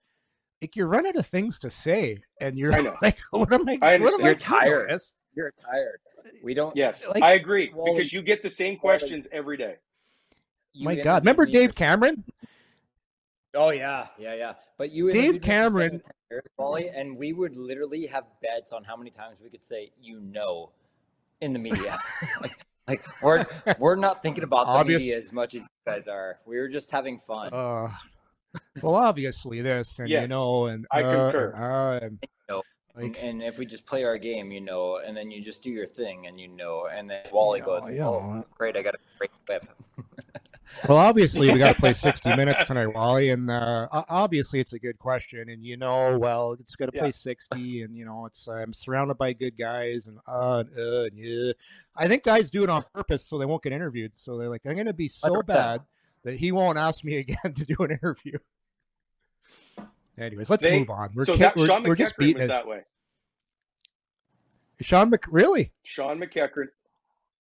[0.63, 2.71] Like you're running out of things to say, and you're
[3.03, 3.79] like, "What am I?
[3.83, 4.23] I what am understand.
[4.23, 4.91] I You're doing tired.
[4.91, 6.01] this?" You're tired.
[6.43, 6.75] We don't.
[6.77, 9.77] Yes, Like- I agree Well, because you get the same well, questions every day.
[10.81, 12.25] My God, remember Dave Cameron?
[13.55, 14.55] Oh yeah, yeah, yeah.
[14.79, 18.73] But you Dave interviewed me for Cameron- years, Wally, and we would literally have bets
[18.73, 20.73] on how many times we could say "you know"
[21.41, 21.99] in the media.
[22.41, 23.47] like, like we're
[23.79, 26.41] we're not thinking about the Obvious- media as much as you guys are.
[26.47, 27.51] We were just having fun.
[27.53, 27.93] Uh,
[28.83, 31.51] well, obviously this, and you know, and I uh, concur.
[31.51, 32.19] and, uh, and
[32.49, 32.63] No.
[32.97, 35.63] Like, and, and if we just play our game, you know, and then you just
[35.63, 38.07] do your thing, and you know, and then Wally Yeah, goes, yeah.
[38.07, 39.67] "Oh, great, I got a great whip."
[40.89, 44.79] well, obviously we got to play 60 minutes tonight, Wally, and uh, obviously it's a
[44.79, 47.13] good question, and you know, well, it's going to play Yeah.
[47.13, 51.19] 60, and you know, it's I'm surrounded by good guys, and uh, and, uh, and
[51.19, 51.53] yeah.
[51.97, 54.13] I think guys do it on purpose so they won't get interviewed.
[54.15, 55.47] So they're like, I'm going to be so 100%.
[55.47, 55.81] bad
[56.23, 58.39] that he won't ask me again to do an interview.
[60.19, 61.11] Anyways, let's They- move on.
[61.15, 62.49] We're, so that we're, Sean we're just beating was it.
[62.49, 62.83] that way.
[64.81, 65.73] Sean Mc, really?
[65.85, 66.67] Sean McEachran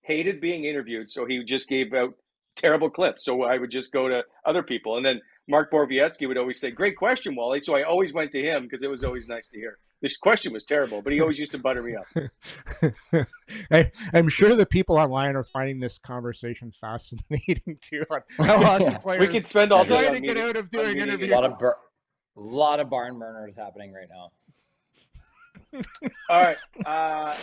[0.02, 2.14] hated being interviewed, so he just gave out
[2.56, 3.24] terrible clips.
[3.24, 6.70] So I would just go to other people, and then Mark Borowiecki would always say,
[6.70, 9.58] "Great question, Wally." So I always went to him because it was always nice to
[9.58, 9.78] hear.
[10.00, 12.06] This question was terrible, but he always used to butter me up.
[13.70, 18.02] I, I'm sure the people online are finding this conversation fascinating too.
[18.10, 18.98] On how hockey Yeah.
[18.98, 21.30] players We could spend all day trying to get meeting- out of doing interviews.
[21.32, 21.76] a lot of bur-
[22.40, 24.30] lot of barn burners happening right now.
[26.30, 26.56] All right.
[26.84, 27.36] Uh,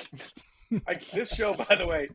[0.88, 2.10] I, this show, by the way,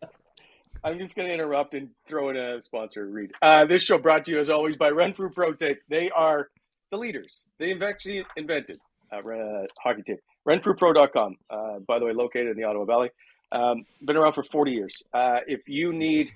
[0.82, 3.32] I'm just going to interrupt and throw in a sponsor read.
[3.42, 5.78] Uh, this show brought to you, as always, by Renfrew Pro Tape.
[5.88, 6.48] They are
[6.90, 7.46] the leaders.
[7.58, 8.78] They actually invented
[9.12, 10.20] uh, uh, hockey tape.
[10.48, 11.36] RenfrewPro.com.
[11.50, 13.10] Uh, by the way, located in the Ottawa Valley.
[13.52, 15.02] Um, been around for 40 years.
[15.12, 16.30] Uh, if you need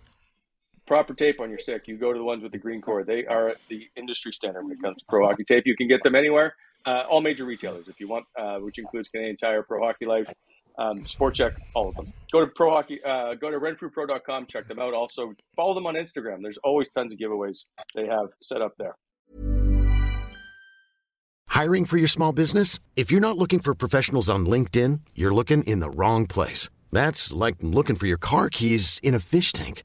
[0.90, 3.06] proper tape on your stick, you go to the ones with the green cord.
[3.06, 5.62] They are the industry standard when it comes to pro hockey tape.
[5.64, 9.08] You can get them anywhere, uh, all major retailers if you want, uh, which includes
[9.08, 10.26] Canadian Tire, Pro Hockey Life,
[10.80, 12.12] um, Sport Chek, all of them.
[12.32, 14.92] Go to Pro Hockey, uh, go to RenfrewPro.com, check them out.
[14.92, 16.42] Also, follow them on Instagram.
[16.42, 18.96] There's always tons of giveaways they have set up there.
[21.50, 22.80] Hiring for your small business?
[22.96, 26.68] If you're not looking for professionals on LinkedIn, you're looking in the wrong place.
[26.90, 29.84] That's like looking for your car keys in a fish tank.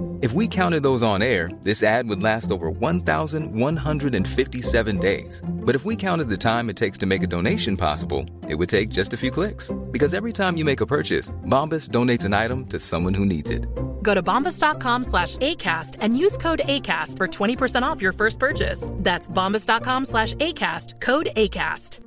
[0.21, 5.41] If we counted those on air, this ad would last over 1,157 days.
[5.47, 8.69] But if we counted the time it takes to make a donation possible, it would
[8.69, 9.71] take just a few clicks.
[9.89, 13.49] Because every time you make a purchase, Bombas donates an item to someone who needs
[13.49, 13.65] it.
[14.03, 18.87] Go to bombas.com slash ACAST and use code ACAST for 20% off your first purchase.
[18.97, 21.97] That's bombas.com slash ACAST, code ACAST.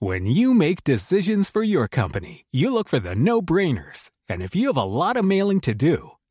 [0.00, 4.10] When you make decisions for your company, you look for the no brainers.
[4.28, 6.10] And if you have a lot of mailing to do,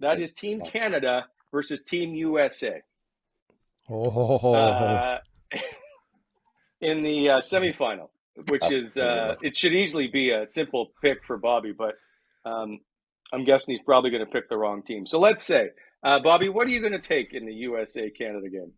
[0.00, 2.82] That is Team Canada versus Team USA.
[3.90, 5.18] Oh, Uh,
[6.80, 8.10] in the uh, semifinal,
[8.48, 11.94] which is uh, it should easily be a simple pick for Bobby, but
[12.44, 12.80] um,
[13.32, 15.06] I'm guessing he's probably going to pick the wrong team.
[15.06, 15.70] So let's say,
[16.02, 18.72] uh, Bobby, what are you going to take in the USA Canada game?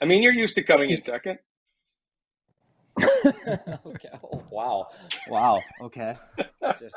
[0.00, 1.38] I mean, you're used to coming in second.
[3.00, 4.08] okay.
[4.22, 4.86] Oh, wow.
[5.28, 5.62] Wow.
[5.80, 6.16] Okay.
[6.78, 6.94] Just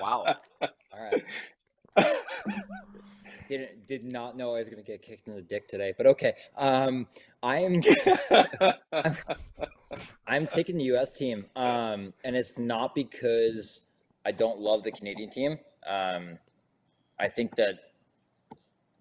[0.00, 0.36] wow.
[0.60, 1.22] All right.
[3.48, 6.32] Didn't did not know I was gonna get kicked in the dick today, but okay.
[6.56, 7.06] Um,
[7.42, 7.82] I am
[8.30, 9.16] I'm,
[10.26, 11.12] I'm taking the U.S.
[11.12, 13.82] team, um, and it's not because
[14.24, 15.58] I don't love the Canadian team.
[15.86, 16.38] Um,
[17.18, 17.78] I think that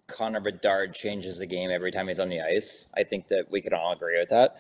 [0.08, 2.88] Connor Bedard changes the game every time he's on the ice.
[2.96, 4.58] I think that we can all agree with that.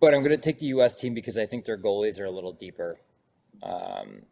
[0.00, 0.94] But I'm going to take the U.S.
[0.94, 3.00] team because I think their goalies are a little deeper.
[3.62, 4.22] Um,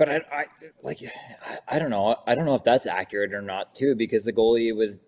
[0.00, 0.44] but I, I
[0.82, 0.98] like,
[1.44, 2.16] I, I don't know.
[2.26, 4.98] I don't know if that's accurate or not too, because the goalie was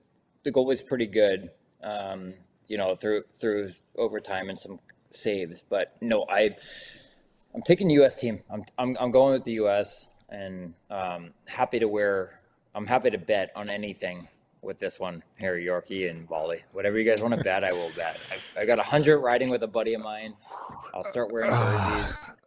[0.45, 1.49] the goal was pretty good.
[1.83, 2.35] Um,
[2.69, 5.65] you know, through through overtime and some saves.
[5.67, 6.55] But no, I
[7.55, 8.17] I'm taking the U.S.
[8.17, 8.41] team.
[8.51, 10.09] I'm I'm, I'm going with the U.S.
[10.29, 12.43] and um, happy to wear.
[12.75, 14.29] I'm happy to bet on anything
[14.61, 16.65] with this one here, Yorkie and Wally.
[16.73, 18.21] Whatever you guys want to bet, I will bet.
[18.31, 20.35] I, I got a hundred riding with a buddy of mine.
[20.93, 22.42] I'll start wearing jerseys.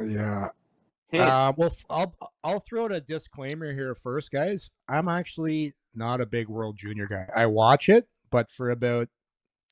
[0.00, 0.48] Yeah.
[1.12, 1.20] Hmm.
[1.20, 4.70] Uh, well, I'll I'll throw out a disclaimer here first, guys.
[4.88, 7.26] I'm actually not a big World Junior guy.
[7.34, 9.08] I watch it, but for about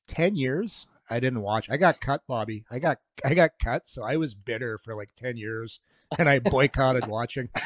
[0.07, 1.69] ten years, I didn't watch.
[1.69, 2.65] I got cut, Bobby.
[2.71, 5.79] I got I got cut, so I was bitter for like ten years,
[6.17, 7.49] and I boycotted watching.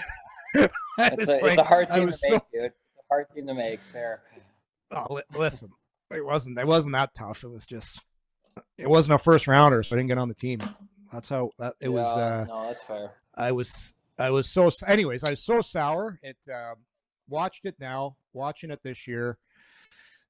[0.54, 2.64] It's a, it's a hard team to was make, so- dude.
[2.66, 3.80] It's a hard team to make.
[3.94, 4.22] Fair.
[4.92, 5.70] Oh, li- listen,
[6.14, 6.60] it wasn't.
[6.60, 7.46] It wasn't that tough.
[7.46, 7.98] It was just.
[8.78, 10.60] It wasn't a first rounder, so I didn't get on the team.
[11.12, 12.06] That's how that it was.
[12.18, 13.12] Uh, no, that's fair.
[13.36, 16.20] I was I was so anyways, I was so sour.
[16.24, 16.76] It um,
[17.28, 19.38] watched it now, watching it this year.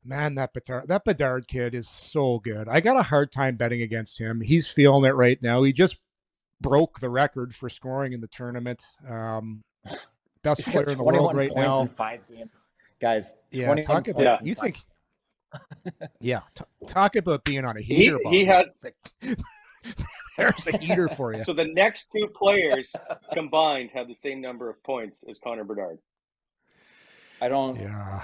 [0.03, 2.67] Man, that Bedard, that Bedard kid is so good.
[2.67, 4.41] I got a hard time betting against him.
[4.41, 5.61] He's feeling it right now.
[5.61, 5.97] He just
[6.59, 8.81] broke the record for scoring in the tournament.
[9.07, 9.63] Um,
[10.41, 11.81] best player in the world right now.
[11.81, 12.49] in five games,
[12.99, 13.35] guys.
[13.51, 14.39] Yeah, talk about Yeah.
[14.41, 14.77] you think
[16.19, 18.17] Yeah, t- talk about being on a heater.
[18.17, 18.45] he Bobby.
[18.45, 18.81] has
[20.37, 21.39] There's a heater for you.
[21.39, 22.95] so the next two players
[23.33, 25.99] combined have the same number of points as Connor Bedard.
[27.41, 27.79] I don't.
[27.79, 28.21] Yeah.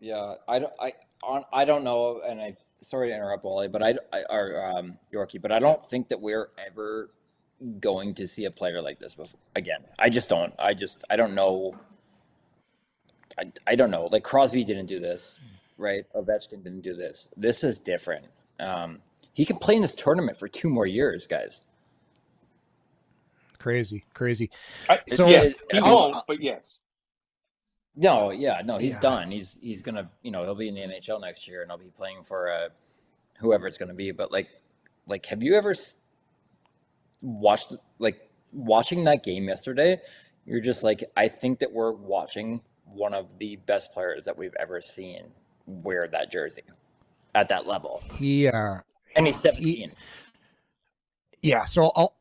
[0.00, 0.72] Yeah, I don't.
[0.80, 1.44] I on.
[1.52, 5.40] I don't know, and I sorry to interrupt, Wally, but I, I or um, Yorkie,
[5.40, 7.10] but I don't think that we're ever
[7.80, 9.80] going to see a player like this before again.
[9.98, 10.52] I just don't.
[10.58, 11.04] I just.
[11.08, 11.76] I don't know.
[13.38, 14.06] I, I don't know.
[14.12, 15.40] Like Crosby didn't do this,
[15.78, 16.04] right?
[16.14, 17.28] Ovechkin didn't do this.
[17.36, 18.26] This is different.
[18.60, 19.00] Um,
[19.34, 21.62] he can play in this tournament for two more years, guys.
[23.58, 24.50] Crazy, crazy.
[24.88, 26.80] I, So- yes, he I'll- won't, but yes.
[27.96, 29.00] No, yeah, no, he's Yeah.
[29.00, 29.30] done.
[29.30, 31.90] He's he's gonna, you know, he'll be in the NHL next year, and he'll be
[31.90, 32.68] playing for uh,
[33.38, 34.10] whoever it's gonna be.
[34.10, 34.48] But like,
[35.06, 35.74] like, have you ever
[37.22, 40.00] watched like watching that game yesterday?
[40.44, 44.54] You're just like, I think that we're watching one of the best players that we've
[44.58, 45.32] ever seen
[45.66, 46.62] wear that jersey
[47.34, 48.78] at that level, He, uh,
[49.16, 49.92] and he's 17.
[51.42, 51.64] yeah.
[51.64, 52.16] So I'll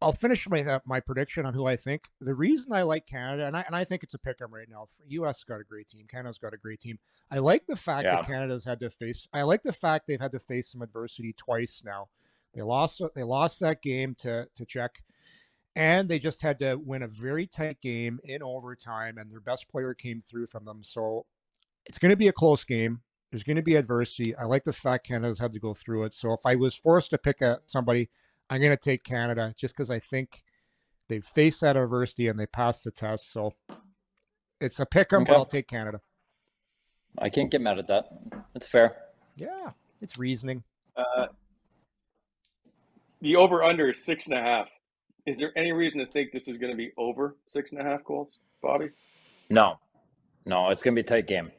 [0.00, 2.04] I'll finish my uh, my prediction on who I think.
[2.20, 4.68] The reason I like Canada, and I and I think it's a pick 'em right
[4.70, 4.88] now.
[5.08, 5.42] U.S.
[5.44, 6.06] got a great team.
[6.08, 6.98] Canada's got a great team.
[7.30, 8.16] I like the fact Yeah.
[8.16, 9.26] that Canada's had to face.
[9.32, 12.08] I like the fact they've had to face some adversity twice now.
[12.54, 13.00] They lost.
[13.14, 15.02] They lost that game to to Czech,
[15.74, 19.68] and they just had to win a very tight game in overtime, and their best
[19.68, 20.82] player came through from them.
[20.84, 21.26] So
[21.86, 23.00] it's going to be a close game.
[23.30, 24.34] There's going to be adversity.
[24.34, 26.14] I like the fact Canada's had to go through it.
[26.14, 28.08] So if I was forced to pick a somebody,
[28.48, 30.42] I'm going to take Canada just because I think
[31.08, 33.30] they've faced that adversity and they passed the test.
[33.30, 33.54] So
[34.60, 36.00] it's a pick 'em, but I'll take Canada.
[37.18, 38.08] I can't get mad at that.
[38.54, 38.96] That's fair.
[39.36, 40.64] Yeah, it's reasoning.
[40.96, 41.26] Uh,
[43.20, 44.68] the over under is six and a half.
[45.26, 47.84] Is there any reason to think this is going to be over six and a
[47.84, 48.90] half goals, Bobby?
[49.50, 49.78] No,
[50.46, 51.50] no, it's gonna be a tight game.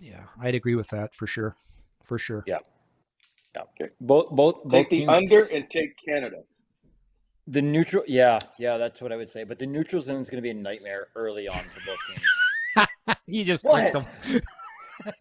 [0.00, 1.56] Yeah, I'd agree with that for sure.
[2.04, 2.42] For sure.
[2.46, 2.58] Yeah,
[3.54, 3.62] yeah.
[3.80, 3.92] Okay.
[4.00, 5.08] Both both both the teams.
[5.10, 6.38] under and take Canada.
[7.46, 9.44] The neutral, yeah, yeah, that's what I would say.
[9.44, 13.16] But the neutral zone is going to be a nightmare early on for both teams.
[13.26, 13.92] you just What?
[13.92, 14.42] clicked them.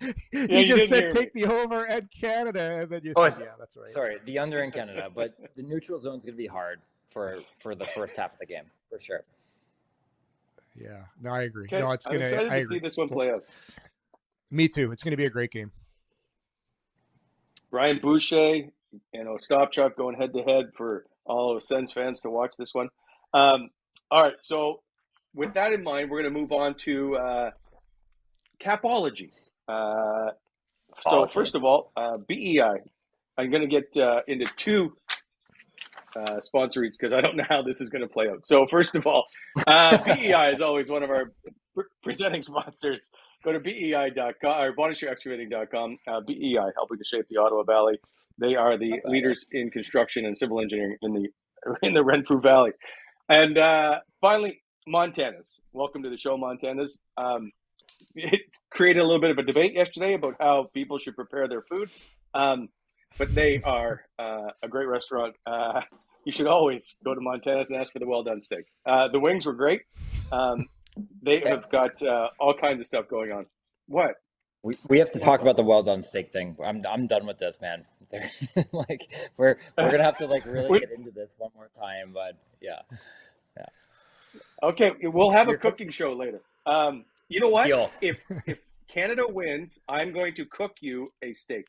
[0.32, 1.44] you you just said take me.
[1.46, 3.88] the over and Canada, and then you Oh, said, I- yeah, that's right.
[3.90, 7.40] Sorry, the under in Canada, but the neutral zone is going to be hard for
[7.58, 9.24] for the first half of the game for sure.
[10.76, 11.66] Yeah, no, I agree.
[11.66, 11.80] Okay.
[11.80, 12.24] No, it's I'm gonna.
[12.26, 13.44] excited I to see this one play out.
[14.52, 14.92] Me too.
[14.92, 15.72] It's gonna be a great game.
[17.72, 18.70] Ryan Boucher
[19.14, 22.90] and Ostapchuk going head to head for all of Sens fans to watch this one.
[23.34, 23.70] Um,
[24.10, 24.82] all right, so
[25.36, 27.52] with that in mind, we're going to move on to uh,
[28.60, 29.32] Capology.
[29.68, 30.32] Uh,
[31.02, 31.32] so Capology.
[31.32, 32.80] first of all, uh, BEI.
[33.38, 34.98] I'm going to get uh, into two
[36.16, 38.46] uh, sponsor reads because I don't know how this is going to play out.
[38.46, 39.26] So first of all,
[39.68, 41.32] uh, BEI is always one of our
[41.76, 43.12] pre- presenting sponsors.
[43.44, 45.98] Go to BEI.com or BonnechereExcavating.com.
[46.08, 47.98] Uh, BEI helping to shape the Ottawa Valley.
[48.38, 51.30] They are the leaders in construction and civil engineering in the
[51.84, 52.72] in the Renfrew Valley.
[53.30, 55.62] And uh, finally, Montana's.
[55.72, 57.02] Welcome to the show, Montana's.
[57.18, 57.52] Um,
[58.16, 61.62] it created a little bit of a debate yesterday about how people should prepare their
[61.62, 61.90] food.
[62.34, 62.70] Um,
[63.18, 65.36] but they are uh, a great restaurant.
[65.46, 65.82] Uh,
[66.26, 68.66] you should always go to Montana's and ask for the well done steak.
[68.86, 69.82] Uh, the wings were great.
[70.32, 70.68] Um,
[71.22, 73.46] they have got uh, all kinds of stuff going on.
[73.88, 74.16] What?
[74.62, 76.58] We, we have to talk about the well done steak thing.
[76.64, 77.86] I'm I'm done with this, man.
[78.12, 78.30] They're,
[78.72, 82.12] like we're we're gonna have to like really We- get into this one more time,
[82.14, 82.82] but yeah.
[83.58, 83.66] yeah.
[84.64, 86.42] Okay, we'll have a You're cook- cooking show later.
[86.66, 87.68] Um, you know what?
[87.68, 87.90] Deal.
[88.02, 91.68] If if Canada wins, I'm going to cook you a steak.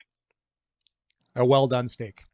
[1.37, 2.25] A well done steak.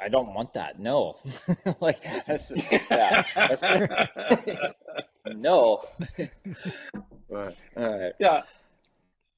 [0.00, 0.78] I don't want that.
[0.78, 1.16] No,
[1.80, 3.24] like that's yeah.
[3.34, 3.60] That's,
[5.26, 5.84] no.
[6.20, 6.24] All
[7.76, 8.12] right.
[8.18, 8.42] yeah,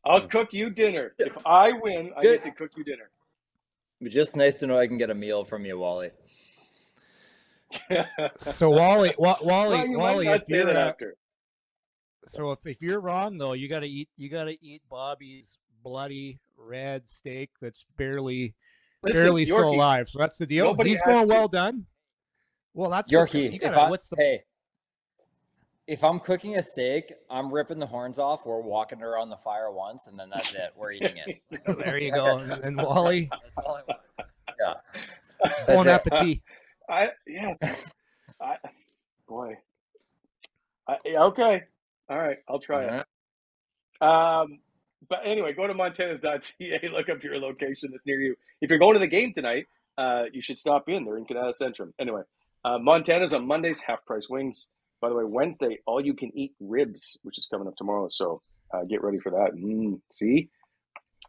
[0.05, 1.14] I'll cook you dinner.
[1.19, 2.43] If I win, I Good.
[2.43, 3.11] get to cook you dinner.
[4.09, 6.11] Just nice to know I can get a meal from you, Wally.
[8.38, 11.16] So Wally, Wa- Wally, well, you Wally, might not if say you're that uh, after.
[12.27, 17.09] so if, if you're wrong though, you gotta eat you gotta eat Bobby's bloody red
[17.09, 18.54] steak that's barely
[19.02, 20.09] Listen, barely still alive.
[20.09, 20.65] So that's the deal.
[20.67, 21.27] nobody He's going you.
[21.29, 21.87] well done.
[22.75, 24.42] Well, that's what's- Yorkie, you if gotta- I what's the hey,
[25.91, 28.47] if I'm cooking a steak, I'm ripping the horns off.
[28.47, 30.73] We're walking around the fire once, and then that's it.
[30.77, 31.43] We're eating it.
[31.79, 32.38] there you go.
[32.38, 34.01] And, and Wally, That's all I want.
[34.61, 35.55] Yeah.
[35.67, 36.13] bon That's it.
[36.13, 36.41] appetit.
[36.88, 37.55] I yeah.
[38.41, 38.57] I,
[39.29, 39.59] boy.
[40.87, 41.65] I, okay.
[42.09, 42.38] All right.
[42.49, 43.07] I'll try it.
[44.01, 44.61] Um,
[45.09, 48.37] but anyway, go to montanas.ca, look up your location that's near you.
[48.61, 49.67] If you're going to the game tonight,
[49.99, 51.05] uh, you should stop in.
[51.05, 51.93] They're in Kanata Centrum.
[51.99, 52.23] Anyway,
[52.65, 54.71] uh, Montana's on Mondays, half price wings.
[55.01, 58.09] By the way, Wednesday, all you can eat ribs, which is coming up tomorrow.
[58.11, 58.42] So
[58.73, 59.53] uh, get ready for that.
[59.55, 60.48] Mm, see?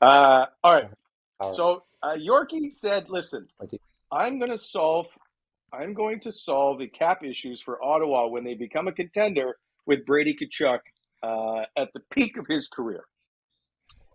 [0.01, 0.89] Uh, all right.
[1.51, 3.47] So uh, Yorkie said, "Listen,
[4.11, 5.07] I'm going to solve.
[5.73, 10.05] I'm going to solve the cap issues for Ottawa when they become a contender with
[10.05, 10.79] Brady Tkachuk
[11.23, 13.05] uh, at the peak of his career,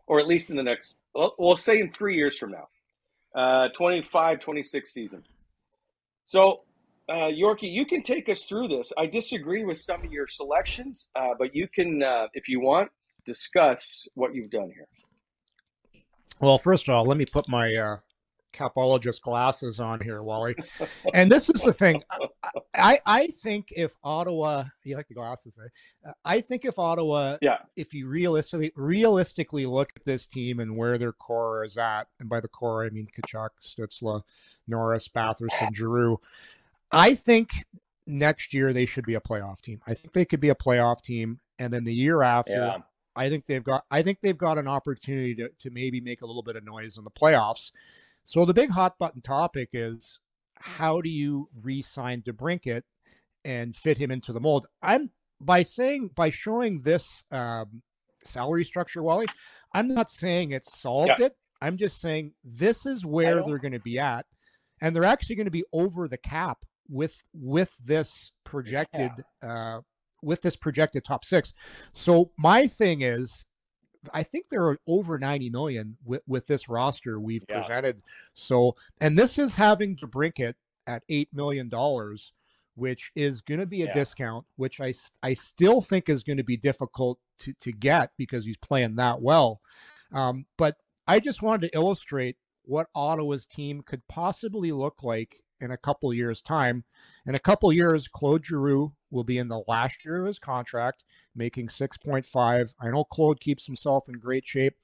[0.07, 0.97] or at least in the next.
[1.15, 2.69] Well, we'll say in three years from now,
[3.35, 5.25] uh, 25, 26 season.
[6.25, 6.63] So,
[7.09, 8.93] uh, Yorkie, you can take us through this.
[8.99, 12.91] I disagree with some of your selections, uh, but you can, uh, if you want,
[13.25, 14.89] discuss what you've done here.
[16.41, 17.97] Well, first of all, let me put my uh,
[18.53, 20.57] capologist glasses on here, Wally.
[21.15, 22.03] And this is the thing.
[22.75, 26.11] I I think if Ottawa, you like the glasses, eh?
[26.25, 30.99] I think if Ottawa, yeah, if you realistically realistically look at this team and where
[30.99, 34.23] their core is at, and by the core I mean Tkachuk, Stützle,
[34.67, 36.21] Norris, Batherson, Giroux.
[36.93, 37.51] I think
[38.07, 39.81] next year they should be a playoff team.
[39.87, 42.53] I think they could be a playoff team, and then the year after.
[42.53, 42.79] Yeah.
[43.19, 46.27] I think they've got I think they've got an opportunity to, to maybe make a
[46.27, 47.71] little bit of noise in the playoffs.
[48.25, 50.19] So the big hot button topic is
[50.59, 52.83] how do you re-sign DeBrincat
[53.45, 54.67] and fit him into the mold?
[54.83, 55.11] I'm
[55.41, 57.83] by saying by showing this um,
[58.23, 59.27] salary structure, Wally.
[59.73, 61.27] I'm not saying it solved Yeah.
[61.27, 61.37] it.
[61.63, 64.27] I'm just saying this is where they're going to be at,
[64.83, 66.59] and they're actually going to be over the cap
[66.89, 69.11] with with this projected
[69.43, 69.81] uh,
[70.23, 71.53] with this projected top six.
[71.93, 73.45] So my thing is,
[74.13, 77.61] I think there are over 90 million with, with this roster we've Yeah.
[77.61, 78.03] presented.
[78.35, 80.55] So, and this is having DeBrincat
[80.87, 81.71] at $8 million,
[82.75, 83.93] which is going to be a Yeah.
[83.93, 88.45] discount, which I I still think is going to be difficult to, to get because
[88.45, 89.61] he's playing that well.
[90.13, 90.77] Um, but
[91.07, 96.13] I just wanted to illustrate what Ottawa's team could possibly look like in a couple
[96.13, 96.85] years' time.
[97.27, 101.05] In a couple years, Claude Giroux will be in the last year of his contract,
[101.35, 102.71] making 6.5.
[102.81, 104.75] I know Claude keeps himself in great shape.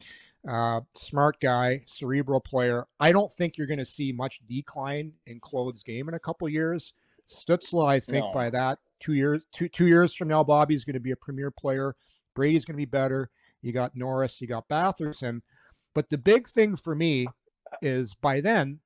[0.49, 2.87] Uh, smart guy, cerebral player.
[2.99, 6.49] I don't think you're going to see much decline in Claude's game in a couple
[6.49, 6.95] years.
[7.31, 8.33] Stützle, I think No.
[8.33, 11.51] by that two years, two two years from now, Bobby's going to be a premier
[11.51, 11.95] player.
[12.35, 13.31] Brady's going to be better.
[13.62, 15.43] You got Norris, you got Batherson,
[15.95, 17.29] but the big thing for me
[17.81, 18.81] is by then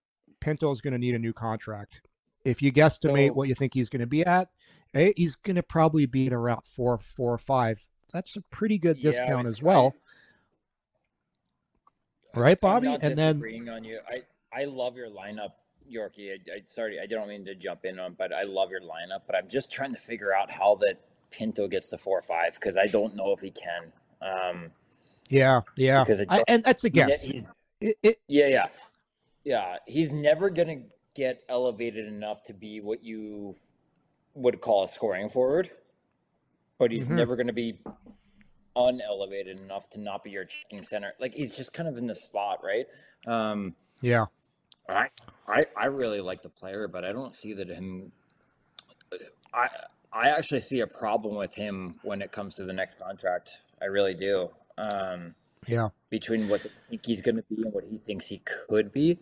[0.47, 2.03] Pinto's going to need a new contract.
[2.44, 4.49] If you guesstimate So- what you think he's going to be at,
[4.94, 7.84] eh, he's going to probably be at around four, four or five.
[8.12, 9.97] That's a pretty good Yeah, discount as well,
[12.36, 12.97] right, I'm Bobby?
[13.03, 13.99] And then on you.
[14.09, 14.22] I
[14.53, 15.55] I love your lineup,
[15.92, 16.30] Yorkie.
[16.30, 19.22] I, I sorry, I don't mean to jump in on, but I love your lineup.
[19.26, 21.01] But I'm just trying to figure out how that
[21.32, 23.92] Pinto gets to four or five because I don't know if he can.
[24.22, 24.70] Um,
[25.28, 27.24] yeah, yeah, I, and that's a guess.
[27.80, 28.66] It, it, yeah, yeah,
[29.47, 29.76] yeah.
[29.86, 30.82] He's never gonna
[31.14, 33.57] get elevated enough to be what you
[34.34, 35.70] would call a scoring forward,
[36.78, 37.14] but he's Mhm.
[37.14, 37.78] never gonna be
[38.74, 41.14] unelevated enough to not be your checking center.
[41.18, 42.86] Like he's just kind of in the spot, right?
[43.26, 44.26] Um, yeah,
[44.88, 45.09] I,
[45.49, 48.12] I, I really like the player, but I don't see that him.
[49.55, 49.68] I,
[50.12, 53.62] I actually see a problem with him when it comes to the next contract.
[53.80, 54.51] I really do.
[54.76, 55.34] Um,
[55.66, 55.88] yeah.
[56.11, 59.18] between what I think he's going to be and what he thinks he could be.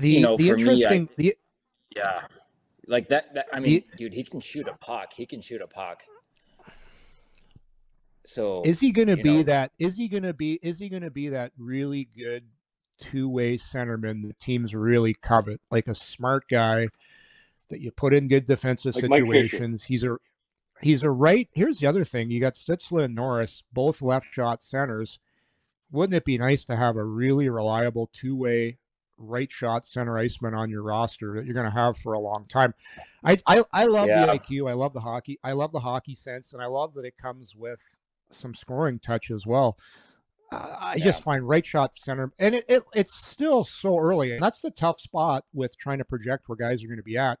[0.00, 1.36] The You know, the for me, I- interesting the
[1.94, 2.26] Yeah,
[2.86, 3.34] like that.
[3.34, 5.12] that I mean, dude, he can shoot a puck.
[5.14, 6.02] He can shoot a puck.
[8.26, 9.72] So is he going to be know, that?
[9.78, 10.58] Is he going to be?
[10.62, 12.44] Is he going to be that really good
[13.00, 16.88] two-way centerman the teams really covet, like a smart guy
[17.70, 19.84] that you put in good defensive Like situations?
[19.84, 20.16] He's a
[20.80, 21.48] he's a right.
[21.52, 25.18] Here's the other thing: you got Stützle and Norris, both left shot centers.
[25.90, 28.78] Wouldn't it be nice to have a really reliable two-way
[29.20, 32.46] right shot center iceman on your roster that you're going to have for a long
[32.48, 32.74] time?
[33.22, 34.26] I I, I love Yeah.
[34.26, 34.68] the IQ.
[34.68, 35.38] I love the hockey.
[35.44, 37.80] I love the hockey sense, and I love that it comes with
[38.30, 39.76] some scoring touch as well.
[40.52, 41.04] Uh, I Yeah.
[41.04, 44.70] just find right shot center, and it, it it's still so early, and that's the
[44.70, 47.38] tough spot with trying to project where guys are going to be at.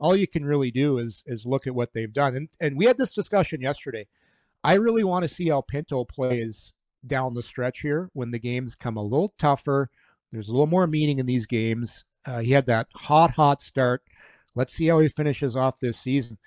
[0.00, 2.86] All you can really do is is look at what they've done, and and we
[2.86, 4.06] had this discussion yesterday.
[4.64, 6.72] I really want to see how Pinto plays
[7.06, 9.90] down the stretch here when the games come a little tougher.
[10.32, 12.04] There's a little more meaning in these games.
[12.26, 14.02] Uh, he had that hot, hot start.
[14.54, 16.38] Let's see how he finishes off this season.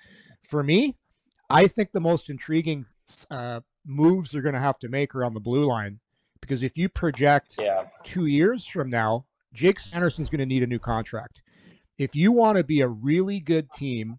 [0.48, 0.96] For me,
[1.50, 2.86] I think the most intriguing
[3.30, 6.00] uh, moves they're going to have to make are on the blue line
[6.40, 10.66] because if you project yeah, two years from now, Jake Sanderson's going to need a
[10.66, 11.42] new contract.
[11.96, 14.18] If you want to be a really good team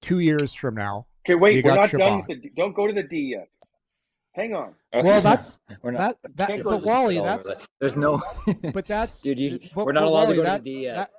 [0.00, 2.50] two years from now, Okay, wait, we're not done with the.
[2.56, 3.48] Don't go to the D yet.
[4.38, 4.68] Hang on.
[4.92, 6.16] Uh, well, that's we're not.
[6.22, 6.64] that that.
[6.64, 8.22] But the Wally, all that's the- There's no.
[8.72, 10.74] but that's Dude, you, but- we're not but allowed Wally, to go that- to the
[10.74, 10.94] D yet.
[10.96, 11.10] that-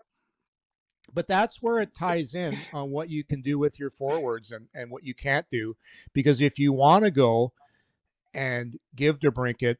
[1.11, 4.67] but that's where it ties in on what you can do with your forwards and,
[4.76, 5.76] and what you can't do.
[6.13, 7.51] Because if you want to go
[8.36, 9.78] and give DeBrincat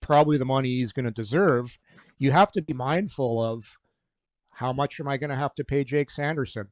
[0.00, 1.78] probably the money he's going to deserve,
[2.16, 3.66] you have to be mindful of
[4.52, 6.68] how much am I going to have to pay Jake Sanderson?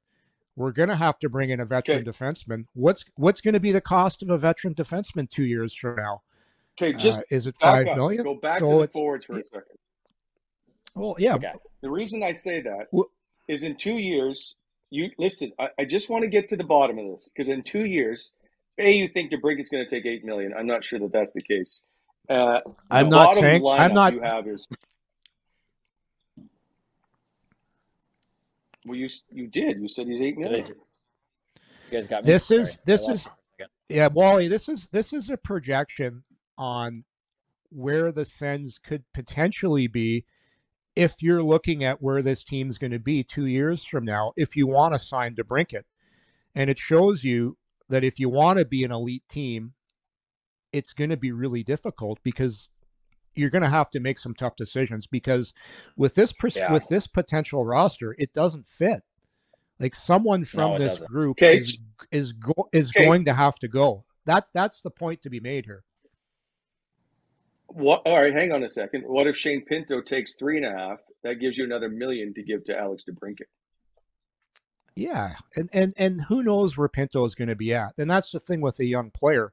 [0.56, 2.10] We're going to have to bring in a veteran Okay.
[2.10, 2.66] defenseman.
[2.74, 6.22] What's what's going to be the cost of a veteran defenseman two years from now?
[6.80, 7.96] Okay, just Uh, is it five up.
[7.96, 8.24] million?
[8.24, 9.76] Go back So to the forwards for a second.
[10.94, 11.52] Well, yeah, Okay.
[11.82, 13.10] The reason I say that Wh-
[13.48, 14.56] is in two years,
[14.90, 15.52] you listen.
[15.58, 18.32] I, I just want to get to the bottom of this because in two years,
[18.78, 20.54] a you think DeBrincat's going to take eight million.
[20.56, 21.82] I'm not sure that that's the case.
[22.30, 24.66] Uh, the I'm not saying- I'm not- You have is
[28.86, 29.80] well, you you did.
[29.80, 30.66] You said he's eight Did I million.
[30.66, 30.74] ju-
[31.90, 32.26] you guys got me.
[32.32, 33.70] This Sorry, is- I this is- you for a second.
[33.88, 36.24] Yeah, Wally, this is this is a projection
[36.58, 37.04] on
[37.70, 40.24] where the Sens could potentially be
[40.94, 44.56] if you're looking at where this team's going to be two years from now, if
[44.56, 45.82] you want to sign to DeBrincat.
[46.54, 47.58] And it shows you
[47.90, 49.74] that if you want to be an elite team,
[50.72, 52.68] it's going to be really difficult because
[53.36, 55.52] you're going to have to make some tough decisions because
[55.96, 56.72] with this pers- Yeah.
[56.72, 59.02] with this potential roster, it doesn't fit.
[59.78, 61.06] Like someone from No, this doesn't.
[61.08, 61.78] group is
[62.10, 64.04] is go- is going to have to go.
[64.24, 65.84] That's that's the point to be made here.
[67.68, 68.02] What?
[68.06, 69.02] All right, hang on a second.
[69.06, 71.00] What if Shane Pinto takes three and a half?
[71.24, 73.46] That gives you another million to give to Alex DeBrincat.
[74.94, 77.98] Yeah, and and and who knows where Pinto is going to be at?
[77.98, 79.52] And that's the thing with a young player.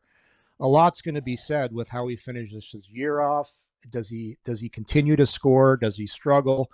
[0.60, 3.52] A lot's going to be said with how he finishes his year off.
[3.90, 5.78] Does he does he continue to score?
[5.78, 6.72] Does he struggle?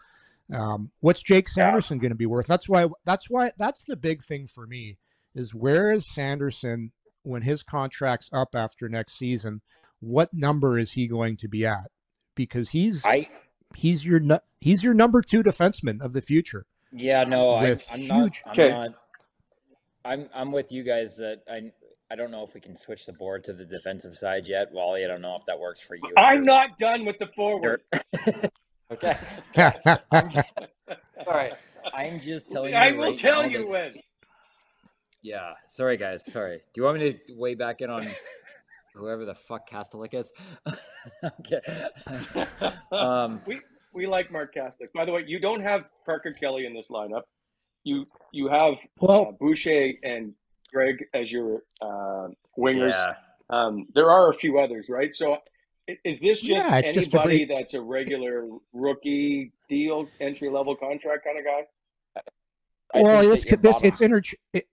[0.53, 2.47] Um, what's Jake Sanderson going to be worth?
[2.47, 4.97] That's why that's why that's the big thing for me
[5.35, 6.91] is where is Sanderson
[7.23, 9.61] when his contract's up after next season?
[9.99, 11.89] What number is he going to be at?
[12.35, 13.27] Because he's I
[13.75, 14.21] he's your
[14.59, 16.65] he's your number two defenseman of the future.
[16.91, 18.69] yeah no I, i'm huge- not I'm Okay.
[18.69, 18.89] not
[20.05, 21.71] I'm I'm with you guys that I
[22.11, 25.05] I don't know if we can switch the board to the defensive side yet, Wally.
[25.05, 26.11] I don't know if that works for you.
[26.17, 27.91] I'm not done with the forwards.
[28.91, 29.15] okay.
[29.57, 31.53] All right.
[31.93, 32.77] I'm just telling you.
[32.79, 33.93] I will right tell you that- when.
[35.21, 35.53] Yeah.
[35.67, 36.23] Sorry, guys.
[36.31, 36.57] Sorry.
[36.73, 38.07] Do you want me to weigh back in on
[38.95, 40.31] whoever the fuck Kastelic is?
[41.23, 41.61] okay.
[42.91, 43.59] um, We
[43.93, 44.91] we like Mark Kastick.
[44.93, 47.23] By the way, you don't have Parker Kelly in this lineup.
[47.83, 50.33] You you have Well- uh, Boucher and
[50.71, 52.93] Greig as your uh, wingers.
[52.93, 53.13] yeah.
[53.49, 55.13] Um, there are a few others, right?
[55.13, 55.37] So
[56.03, 60.75] is this just Yeah, it's just a anybody that's a regular rookie deal, entry level
[60.75, 62.21] contract kind of guy?
[62.93, 64.67] I well, think it's this it's interch- it,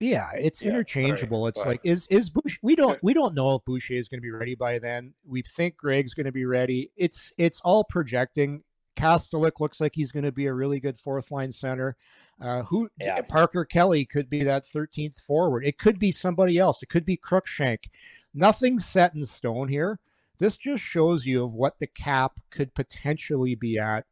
[0.00, 0.80] yeah, it's Yeah, sorry.
[0.80, 1.46] interchangeable.
[1.46, 4.18] It's Go like is is Boucher, we don't we don't know if Boucher is going
[4.18, 5.14] to be ready by then.
[5.24, 6.90] We think Greig's going to be ready.
[6.96, 8.62] It's it's all projecting.
[8.96, 11.96] Kastelic looks like he's going to be a really good fourth line center.
[12.40, 13.22] Uh, who Yeah.
[13.22, 15.64] Parker Kelly could be that 13th forward.
[15.64, 16.82] It could be somebody else.
[16.82, 17.88] It could be Crookshank.
[18.34, 19.98] Nothing's set in stone here.
[20.38, 24.04] This just shows you of what the cap could potentially be at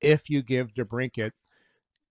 [0.00, 1.30] if you give DeBrincat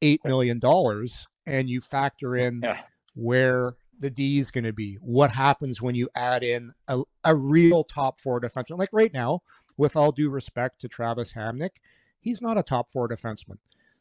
[0.01, 2.81] eight million dollars and you factor in Yeah.
[3.15, 4.95] where the D is going to be.
[5.01, 8.77] What happens when you add in a, a real top four defenseman?
[8.77, 9.41] Like right now,
[9.75, 11.71] with all due respect to Travis Hamonic,
[12.19, 13.57] he's not a top four defenseman.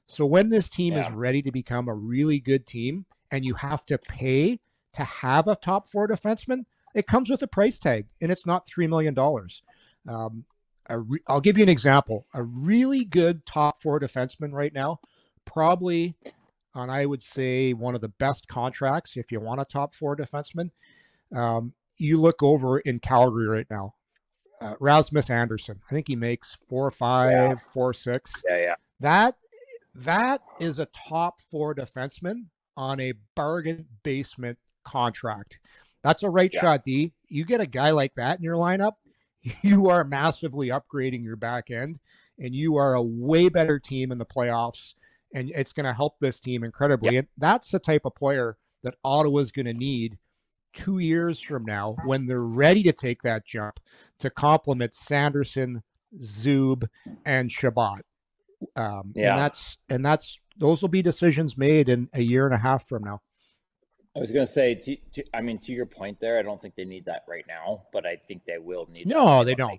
[0.06, 3.84] So when this team is ready to become a really good team and you have
[3.86, 4.60] to pay
[4.92, 6.64] to have a top four defenseman,
[6.94, 9.18] it comes with a price tag and it's not $3 million.
[10.08, 10.44] Um,
[10.88, 12.26] re- I'll give you an example.
[12.34, 15.00] A really good top four defenseman right now,
[15.44, 16.14] probably
[16.74, 20.16] on, I would say, one of the best contracts if you want a top four
[20.16, 20.70] defenseman.
[21.34, 23.94] Um, you look over in Calgary right now.
[24.60, 25.80] Uh, Rasmus Andersson.
[25.90, 28.42] I think he makes four, five, four, six.
[28.48, 28.74] Yeah, yeah.
[29.00, 29.36] That
[29.94, 32.46] that is a top four defenseman
[32.76, 35.58] on a bargain basement contract.
[36.02, 36.60] That's a right Yeah.
[36.60, 37.12] shot, D.
[37.28, 38.92] You get a guy like that in your lineup,
[39.62, 41.98] you are massively upgrading your back end,
[42.38, 44.94] and you are a way better team in the playoffs.
[45.34, 47.16] And it's going to help this team incredibly.
[47.16, 50.16] And that's the type of player that Ottawa's going to need
[50.76, 53.80] two years from now when they're ready to take that jump
[54.18, 55.82] to complement Sanderson,
[56.20, 56.86] Zub,
[57.24, 58.02] and Chabot.
[58.76, 59.30] Um, Yeah.
[59.30, 62.86] and that's and that's those will be decisions made in a year and a half
[62.86, 63.20] from now.
[64.14, 66.60] I was going to say, to, to, I mean, to your point there, I don't
[66.62, 69.06] think they need that right now, but I think they will need.
[69.06, 69.78] No, when they don't.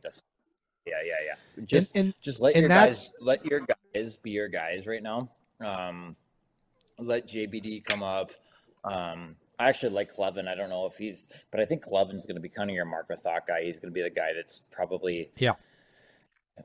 [0.86, 1.66] Yeah, yeah, yeah.
[1.66, 3.62] Just, and just let and your that's- guys, let your
[3.96, 5.32] guys be your guys right now.
[5.60, 6.16] Um,
[7.00, 8.30] let JBD come up.
[8.84, 10.48] Um, I actually like Kleven.
[10.48, 12.86] I don't know if he's, but I think Kleven's going to be kind of your
[12.86, 13.64] Marc Methot guy.
[13.64, 15.54] He's going to be the guy that's probably Yeah.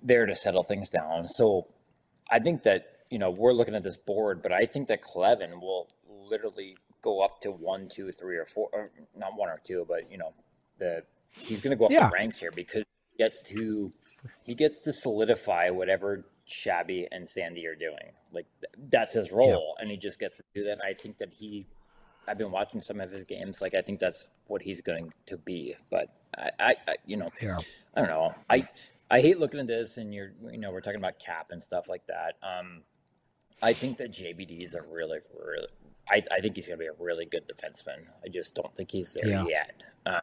[0.03, 1.29] there to settle things down.
[1.29, 1.69] So
[2.31, 5.61] I think that, you know, we're looking at this board, but I think that Kleven
[5.61, 9.85] will literally go up to one, two, three, or four, or not one or two,
[9.89, 10.33] but, you know,
[10.79, 12.09] the he's going to go up Yeah.
[12.09, 13.93] the ranks here because he gets to
[14.45, 18.13] he gets to solidify whatever Shabby and Sandy are doing.
[18.33, 18.47] Like
[18.91, 20.79] that's his role, and he just gets to do that.
[20.85, 21.67] I think that he.
[22.29, 23.61] I've been watching some of his games.
[23.61, 25.75] Like I think that's what he's going to be.
[25.91, 27.59] But I, I, I you know, Yeah.
[27.95, 28.35] I don't know.
[28.49, 28.69] I
[29.11, 31.89] I hate looking at this, and you're you know we're talking about cap and stuff
[31.89, 32.35] like that.
[32.43, 32.83] Um,
[33.61, 35.69] I think that JBD is a really really.
[36.11, 38.05] I, I think he's going to be a really good defenseman.
[38.25, 39.45] I just don't think he's there Yeah.
[39.47, 39.83] yet.
[40.05, 40.21] Uh,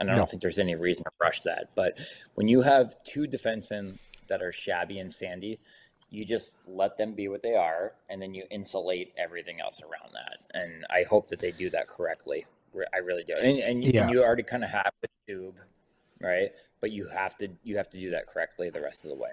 [0.00, 0.18] and I No.
[0.18, 1.70] don't think there's any reason to rush that.
[1.76, 1.96] But
[2.34, 5.60] when you have two defensemen that are shabby and sandy,
[6.12, 10.12] you just let them be what they are, and then you insulate everything else around
[10.12, 10.40] that.
[10.52, 12.44] And I hope that they do that correctly.
[12.92, 13.34] I really do.
[13.34, 14.02] And, and, Yeah.
[14.02, 15.54] and you already kind of have with Tube,
[16.20, 16.52] right?
[16.82, 19.30] But you have to you have to do that correctly the rest of the way.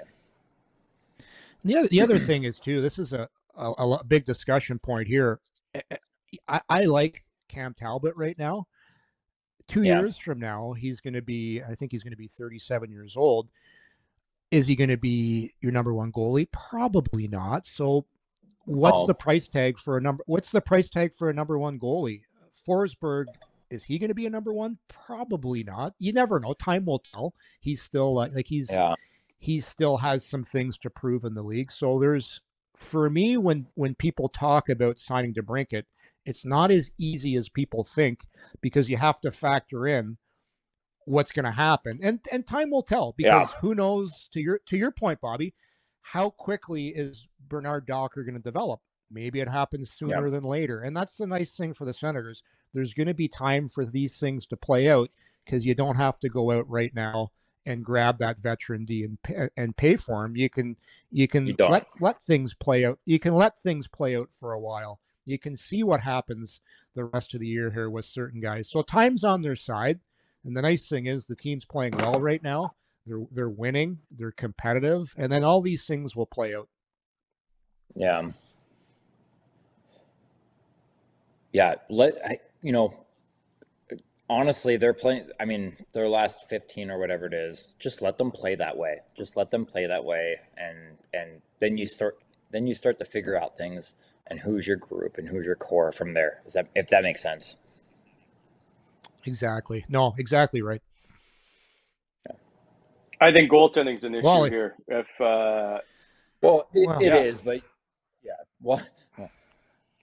[1.65, 2.81] The other, the other thing is too.
[2.81, 3.27] This is a,
[3.57, 5.41] a, a big discussion point here.
[5.75, 5.97] Eh, eh,
[6.47, 8.67] I, I like Cam Talbot right now.
[9.67, 9.99] Two Yeah.
[9.99, 11.61] years from now, he's going to be.
[11.61, 13.49] I think he's going to be 37 years old.
[14.51, 16.51] Is he going to be your number one goalie?
[16.51, 17.67] Probably not.
[17.67, 18.05] So,
[18.65, 19.07] what's Oh.
[19.07, 20.23] the price tag for a number?
[20.27, 22.21] What's the price tag for a number one goalie?
[22.67, 23.25] Forsberg
[23.69, 24.79] is he going to be a number one?
[24.87, 25.93] Probably not.
[25.99, 26.53] You never know.
[26.53, 27.35] Time will tell.
[27.59, 28.95] He's still like like he's Yeah.
[29.37, 31.71] he still has some things to prove in the league.
[31.71, 32.41] So there's
[32.75, 35.83] for me when when people talk about signing DeBrincat,
[36.25, 38.25] it's not as easy as people think
[38.61, 40.17] because you have to factor in
[41.05, 43.39] what's going to happen, and and time will tell Yeah.
[43.39, 44.29] because who knows?
[44.33, 45.53] To your to your point, Bobby,
[46.01, 48.81] how quickly is Bernard Docker going to develop?
[49.11, 52.43] Maybe it happens sooner than later, and that's the nice thing for the Senators.
[52.73, 55.09] There's going to be time for these things to play out
[55.45, 57.31] because you don't have to go out right now
[57.65, 60.35] and grab that veteran D and pay, and pay for him.
[60.37, 60.77] You can
[61.11, 62.99] you can You let let things play out.
[63.05, 64.99] You can let things play out for a while.
[65.25, 66.61] You can see what happens
[66.95, 68.69] the rest of the year here with certain guys.
[68.69, 69.99] So time's on their side,
[70.45, 72.75] and the nice thing is the team's playing well right now.
[73.05, 73.99] They're they're winning.
[74.11, 76.69] They're competitive, and then all these things will play out.
[77.95, 78.31] Yeah.
[81.51, 83.05] Yeah, let I, you know.
[84.31, 85.27] Honestly, they're playing.
[85.39, 87.73] I mean, their last fifteen or whatever it is.
[87.79, 88.99] Just let them play that way.
[89.17, 92.19] Just let them play that way, and and then you start.
[92.51, 93.95] Then you start to figure out things
[94.29, 96.41] and who's your group and who's your core from there.
[96.45, 97.57] Is that if that makes sense?
[99.29, 99.85] Exactly.
[99.87, 100.81] No, exactly right.
[103.21, 104.49] I think goaltending's an issue Wally.
[104.49, 104.75] here.
[104.87, 105.79] If uh,
[106.41, 107.15] Well, it, Well- it Yeah.
[107.17, 107.61] is, but
[108.23, 108.31] yeah.
[108.61, 108.81] Well,
[109.17, 109.29] well,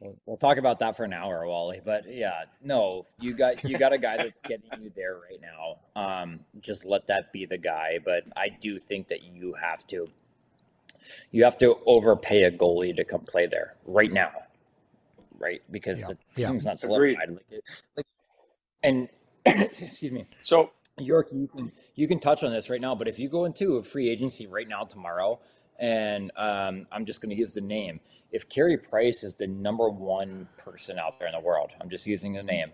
[0.00, 1.80] we'll- we'll talk about that for an hour, Wally.
[1.84, 5.78] But yeah, no, you got you got a guy that's getting you there right now.
[6.00, 7.98] Um, just let that be the guy.
[8.04, 10.08] But I do think that you have to
[11.30, 14.32] you have to overpay a goalie to come play there right now,
[15.38, 15.62] right?
[15.70, 16.06] Because Yeah.
[16.08, 16.48] the Yeah.
[16.50, 17.16] team's not Agreed.
[17.16, 17.30] solidified.
[17.30, 17.64] Like, it-
[17.96, 18.06] like,
[18.82, 19.08] and
[19.60, 20.26] excuse me.
[20.40, 23.44] so, York, you can you can touch on this right now, but if you go
[23.44, 25.40] into a free agency right now tomorrow,
[25.78, 28.00] and um, I'm just going to use the name.
[28.32, 32.06] If Carey Price is the number one person out there in the world, I'm just
[32.06, 32.72] using the name,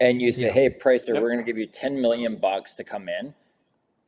[0.00, 0.52] and you say, Yeah.
[0.52, 1.22] "Hey, Price, Yep.
[1.22, 3.34] we're going to give you 10 million bucks to come in,"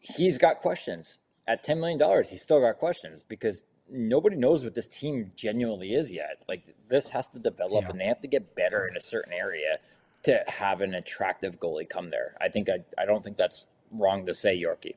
[0.00, 1.18] he's got questions.
[1.46, 5.94] At 10 million dollars, he's still got questions because nobody knows what this team genuinely
[5.94, 6.44] is yet.
[6.48, 7.90] Like this has to develop, Yeah.
[7.90, 9.78] and they have to get better in a certain area
[10.24, 12.36] to have an attractive goalie come there.
[12.40, 14.94] I think I, I don't think that's wrong to say, Yorkie.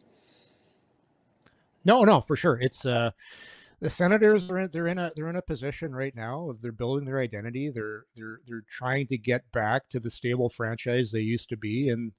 [1.84, 2.60] No, no, for sure.
[2.60, 3.12] It's uh
[3.82, 6.72] the Senators are in, they're in a they're in a position right now of they're
[6.72, 7.70] building their identity.
[7.70, 11.90] They're they're they're trying to get back to the stable franchise they used to be,
[11.90, 12.14] and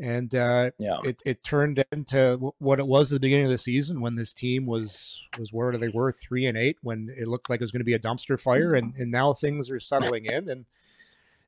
[0.00, 0.98] and uh, Yeah.
[1.04, 4.32] it it turned into what it was at the beginning of the season when this
[4.32, 7.72] team was was where they were three and eight when it looked like it was
[7.72, 10.66] going to be a dumpster fire, and and now things are settling in and.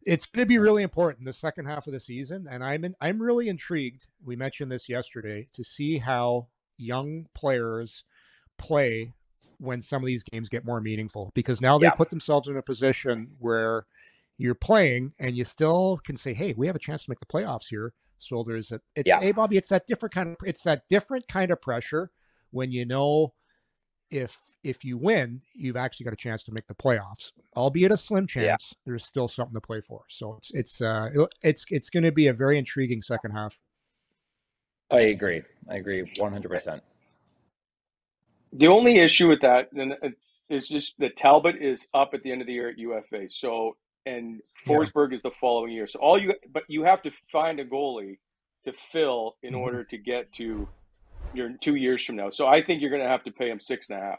[0.07, 2.95] It's going to be really important the second half of the season, and I'm in,
[3.01, 4.07] I'm really intrigued.
[4.25, 6.49] We mentioned this yesterday to see how
[6.79, 8.05] young players
[8.59, 9.13] play
[9.59, 11.91] when some of these games get more meaningful because now they Yeah.
[11.91, 13.87] put themselves in a position where
[14.39, 17.27] you're playing and you still can say, "Hey, we have a chance to make the
[17.27, 19.21] playoffs here." So there's a it's Yeah.
[19.21, 22.11] hey Bobby, it's that different kind of it's that different kind of pressure
[22.51, 23.35] when you know
[24.11, 27.97] if if you win, you've actually got a chance to make the playoffs, albeit a
[27.97, 28.57] slim Yeah.
[28.57, 28.75] chance.
[28.85, 30.03] There's still something to play for.
[30.09, 31.09] So it's it's uh
[31.43, 33.59] it's it's going to be a very intriguing second half.
[34.91, 35.43] I agree.
[35.71, 36.81] I agree 100%.
[38.53, 40.09] the only issue with that and uh,
[40.49, 43.31] is just that Talbot is up at the end of the year at UFA.
[43.31, 44.79] So, and Yeah.
[44.79, 45.87] Forsberg is the following year.
[45.87, 48.19] So all you, but you have to find a goalie
[48.65, 49.59] to fill in Mhm.
[49.61, 50.69] order to get to
[51.35, 52.31] your two years from now.
[52.31, 54.19] So I think you're going to have to pay him six and a half.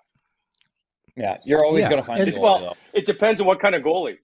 [1.18, 2.74] Yeah, you're always Yeah, going to find and- a goalie, well, though.
[2.94, 4.18] It depends on what kind of goalie.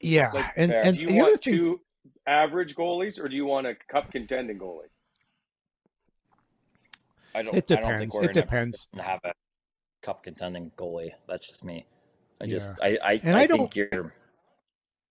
[0.00, 0.84] Yeah, Like, and fair.
[0.84, 1.80] and Do you the other want thing, two?
[2.26, 4.88] average goalies, or do you want a cup contending goalie?
[7.34, 7.54] I don't.
[7.56, 8.14] It I don't think depends.
[8.14, 8.88] we're It depends.
[8.96, 9.32] to have a
[10.02, 11.10] cup contending goalie.
[11.26, 11.86] That's just me.
[12.40, 12.84] I just Yeah.
[12.86, 14.14] I I, And I, I think don't- you're.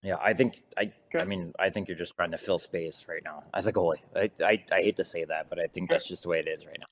[0.04, 0.92] Yeah, I think I.
[1.18, 4.02] I mean, I think you're just trying to fill space right now as a goalie.
[4.16, 6.48] I, I I hate to say that, but I think that's just the way it
[6.48, 6.88] is right now.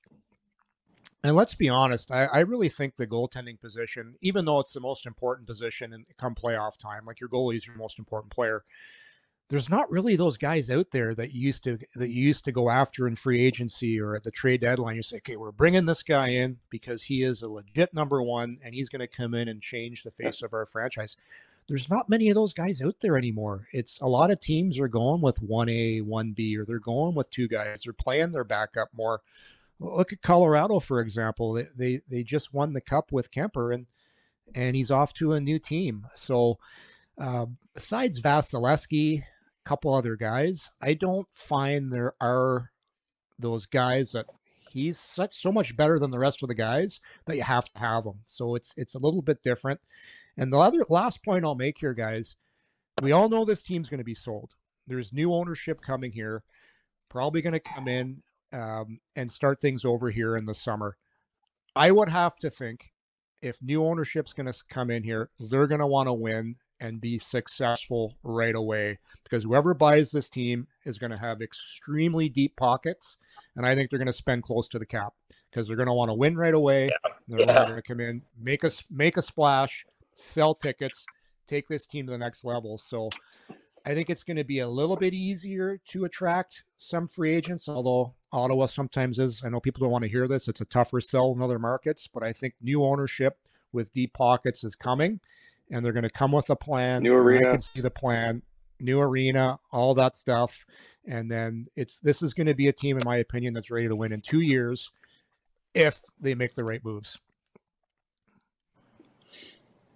[1.24, 4.80] And let's be honest, I, I really think the goaltending position, even though it's the
[4.80, 8.64] most important position in come playoff time, like your goalie is your most important player,
[9.50, 12.54] there's not really those guys out there that you used to that you used to
[12.54, 14.96] go after in free agency or at the trade deadline.
[14.96, 18.58] You say, okay, we're bringing this guy in because he is a legit number one
[18.64, 21.18] and he's going to come in and change the face of our franchise.
[21.72, 23.66] There's not many of those guys out there anymore.
[23.72, 27.16] It's a lot of teams are going with one A, one B, or they're going
[27.16, 27.84] with two guys.
[27.84, 29.22] They're playing their backup more.
[29.80, 31.54] Look at Colorado, for example.
[31.54, 33.88] They they, they just won the cup with Kuemper and
[34.54, 36.08] and he's off to a new team.
[36.14, 36.60] So
[37.18, 39.24] uh, besides Vasilevskiy, a
[39.64, 42.72] couple other guys, I don't find there are
[43.40, 44.26] those guys that
[44.72, 47.80] he's such so much better than the rest of the guys that you have to
[47.80, 48.20] have him.
[48.26, 49.80] So it's it's a little bit different.
[50.38, 52.36] And the other last point I'll make here, guys,
[53.02, 54.52] we all know this team's going to be sold.
[54.88, 56.44] There's new ownership coming here,
[57.10, 58.22] probably going to come in
[58.54, 60.98] um, and start things over here in the summer.
[61.76, 62.92] I would have to think
[63.42, 67.00] if new ownership's going to come in here, they're going to want to win and
[67.00, 72.56] be successful right away because whoever buys this team is going to have extremely deep
[72.56, 73.18] pockets.
[73.56, 75.14] And I think they're going to spend close to the cap
[75.50, 76.92] because they're going to want to win right away.
[77.28, 77.66] They're Yeah.
[77.66, 79.86] going to come in, make us make a splash,
[80.22, 81.06] sell tickets,
[81.48, 82.78] take this team to the next level.
[82.78, 83.10] So
[83.86, 87.68] I think it's going to be a little bit easier to attract some free agents,
[87.68, 89.42] although Ottawa sometimes is.
[89.44, 90.48] I know people don't want to hear this.
[90.48, 93.38] It's a tougher sell in other markets, but I think new ownership
[93.74, 95.20] with deep pockets is coming,
[95.72, 97.04] and they're going to come with a plan.
[97.04, 97.50] New arena.
[97.50, 98.44] I can see the plan,
[98.80, 100.66] new arena, all that stuff,
[101.06, 103.88] and then it's this is going to be a team, in my opinion, that's ready
[103.88, 104.92] to win in two years
[105.74, 107.18] if they make the right moves.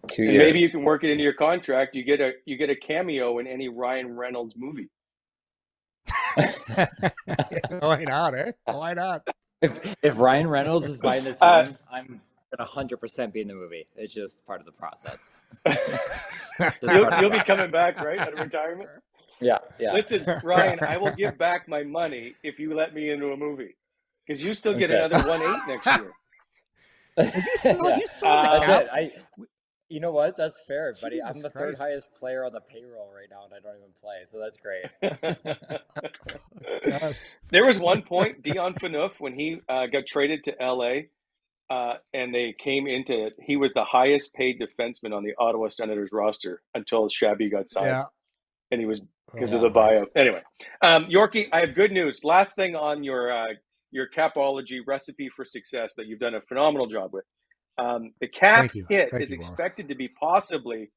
[0.08, 0.44] Two And years.
[0.46, 1.96] maybe you can work it into your contract.
[1.96, 4.90] You get a you get a cameo in any Ryan Reynolds movie.
[7.80, 8.36] Why not?
[8.36, 8.52] Eh?
[8.66, 9.28] Why not?
[9.62, 12.22] If if Ryan Reynolds is buying the time, Uh, I'm
[12.56, 13.88] gonna hundred percent be in the movie.
[13.96, 15.28] It's just part of the process.
[16.82, 18.90] You'll, you'll be coming back, right, out of retirement?
[19.42, 19.92] Yeah, yeah.
[19.92, 23.76] Listen, Ryan, I will give back my money if you let me into a movie,
[24.26, 25.04] because you still get Okay.
[25.04, 26.12] another one eight next year.
[27.18, 27.90] Is he still?
[27.90, 27.96] Yeah.
[27.98, 28.90] He's still Uh, That's it.
[28.94, 29.12] I,
[29.90, 30.38] you know what?
[30.38, 31.22] That's fair, buddy.
[31.24, 33.94] I'm Jesus the third highest player on the payroll right now, and I don't even
[34.00, 34.88] play, so that's great.
[36.90, 37.18] God.
[37.52, 41.04] there was one point Dion Phaneuf when he uh, got traded to LA,
[41.70, 45.70] uh, and they came into it, he was the highest paid defenseman on the Ottawa
[45.70, 48.06] Senators roster until Shabby got signed, Yeah.
[48.72, 49.02] and he was
[49.36, 50.08] because Oh, of the buyout.
[50.16, 50.42] Anyway,
[50.82, 52.24] um, Yorkie, I have good news.
[52.24, 53.54] Last thing on your uh,
[53.92, 57.26] your capology recipe for success that you've done a phenomenal job with.
[57.78, 60.92] Um, the cap hit Thank is you, expected to be possibly.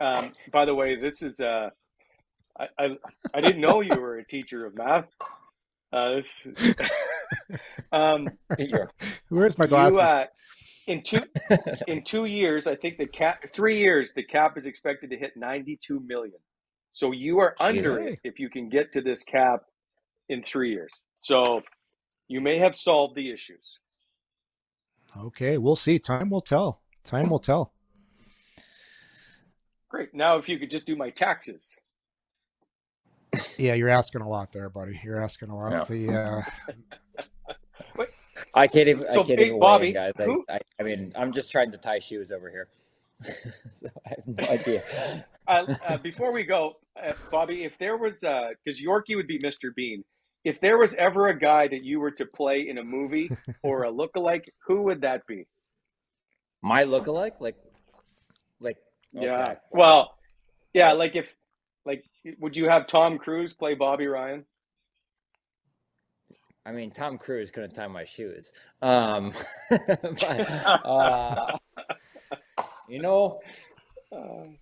[0.00, 1.70] Um, by the way, this is uh,
[2.58, 2.96] I, I
[3.34, 5.08] I didn't know you were a teacher of math.
[5.92, 6.48] Uh, this,
[7.92, 8.28] um,
[9.28, 9.98] Where's my you, glasses?
[9.98, 10.24] uh,
[10.86, 11.22] in two
[11.86, 15.36] in two years, I think the cap three years the cap is expected to hit
[15.36, 16.38] ninety two million.
[16.90, 18.12] So you are under Okay.
[18.12, 19.64] it if you can get to this cap
[20.28, 20.90] in three years.
[21.18, 21.62] So
[22.28, 23.78] you may have solved the issues.
[25.24, 25.98] Okay, we'll see.
[25.98, 26.80] Time will tell.
[27.04, 27.72] Time will tell.
[29.88, 30.14] Great.
[30.14, 31.80] Now, if you could just do my taxes.
[33.58, 35.00] Yeah, you're asking a lot there, buddy.
[35.04, 35.72] You're asking a lot.
[35.72, 35.84] Yeah.
[35.88, 38.04] The uh,
[38.54, 39.04] I can't even.
[39.10, 40.12] So, I can't hey, even Bobby, weigh in, guys.
[40.18, 42.68] I, who- I, I mean, I'm just trying to tie shoes over here,
[43.70, 44.82] so I have no idea.
[45.46, 49.74] Uh, uh, before we go, uh, Bobby, if there was, because Yorkie would be Mr.
[49.74, 50.04] Bean,
[50.46, 53.28] if there was ever a guy that you were to play in a movie
[53.62, 55.44] or a lookalike, who would that be?
[56.62, 57.56] My lookalike, like,
[58.60, 58.76] like,
[59.12, 59.56] Yeah.
[59.72, 60.14] Well,
[60.72, 61.34] yeah, like if,
[61.84, 62.04] like,
[62.38, 64.44] would you have Tom Cruise play Bobby Ryan?
[66.64, 68.52] I mean, Tom Cruise couldn't tie my shoes.
[68.80, 69.32] Um,
[69.70, 70.40] but,
[70.86, 71.56] uh,
[72.88, 73.40] you know,
[74.12, 74.58] can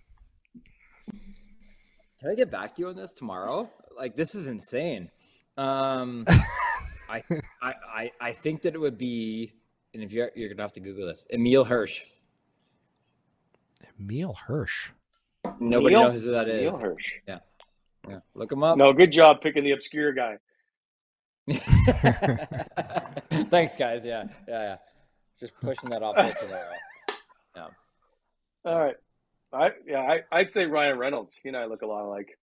[2.30, 3.68] I get back to you on this tomorrow?
[3.94, 5.10] Like, this is insane.
[5.56, 6.24] Um,
[7.08, 7.22] I,
[7.62, 9.52] I, I, I think that it would be,
[9.92, 12.02] and if you're, you're gonna have to Google this, Emile Hirsch.
[14.00, 14.90] Emile Hirsch.
[15.60, 16.08] Nobody Neil?
[16.10, 16.66] knows who that is.
[16.66, 17.04] Emile Hirsch.
[17.28, 17.38] Yeah,
[18.08, 18.18] Yeah.
[18.34, 18.76] look him up.
[18.78, 20.38] No, good job picking the obscure guy.
[23.50, 24.02] Thanks, guys.
[24.04, 24.76] Yeah, yeah, yeah.
[25.38, 26.70] Just pushing that off till tomorrow.
[27.54, 27.66] Yeah.
[28.64, 28.96] All right.
[29.52, 31.34] I yeah, I, I'd say Ryan Reynolds.
[31.40, 32.38] He and I look a lot alike.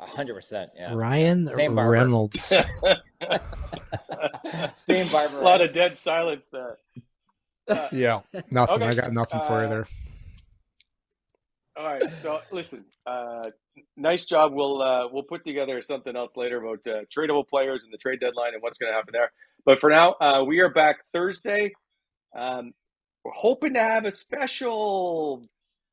[0.00, 0.70] Hundred percent.
[0.76, 0.94] Yeah.
[0.94, 1.90] Ryan Same barber.
[1.90, 2.40] Reynolds.
[4.74, 5.40] Same barber.
[5.40, 6.78] A lot of dead silence there.
[7.68, 8.20] Uh, yeah,
[8.50, 8.82] nothing.
[8.82, 9.88] I got nothing for you uh, there.
[11.76, 12.02] All right.
[12.20, 13.50] So listen, uh,
[13.96, 14.52] nice job.
[14.52, 18.20] We'll uh, we'll put together something else later about uh, tradable players and the trade
[18.20, 19.30] deadline and what's going to happen there.
[19.64, 21.72] But for now, uh, we are back Thursday.
[22.34, 22.72] Um,
[23.24, 25.44] we're hoping to have a special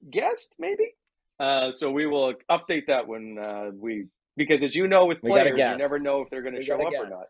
[0.09, 0.93] guest, maybe.
[1.39, 4.07] Uh, so we will update that when uh, we
[4.37, 6.55] because as you know with We got a players, you never know if they're going
[6.55, 7.25] to show up a or not.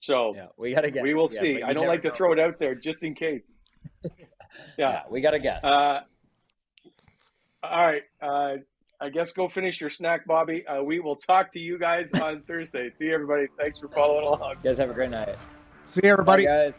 [0.00, 1.02] So Yeah, we got to get.
[1.02, 1.62] we will yeah, see.
[1.62, 3.56] I don't never like to throw it out there just in case.
[4.76, 5.02] Yeah, Yeah.
[5.08, 5.62] we got to guess.
[5.64, 6.00] Uh,
[7.62, 8.02] all right.
[8.20, 8.56] Uh,
[9.00, 10.66] I guess go finish your snack, Bobby.
[10.66, 12.90] Uh, we will talk to you guys on Thursday.
[12.92, 13.46] See everybody.
[13.56, 14.50] Thanks for following along.
[14.50, 15.36] you guys have a great night.
[15.86, 16.44] See you, everybody.
[16.44, 16.78] Bye, guys.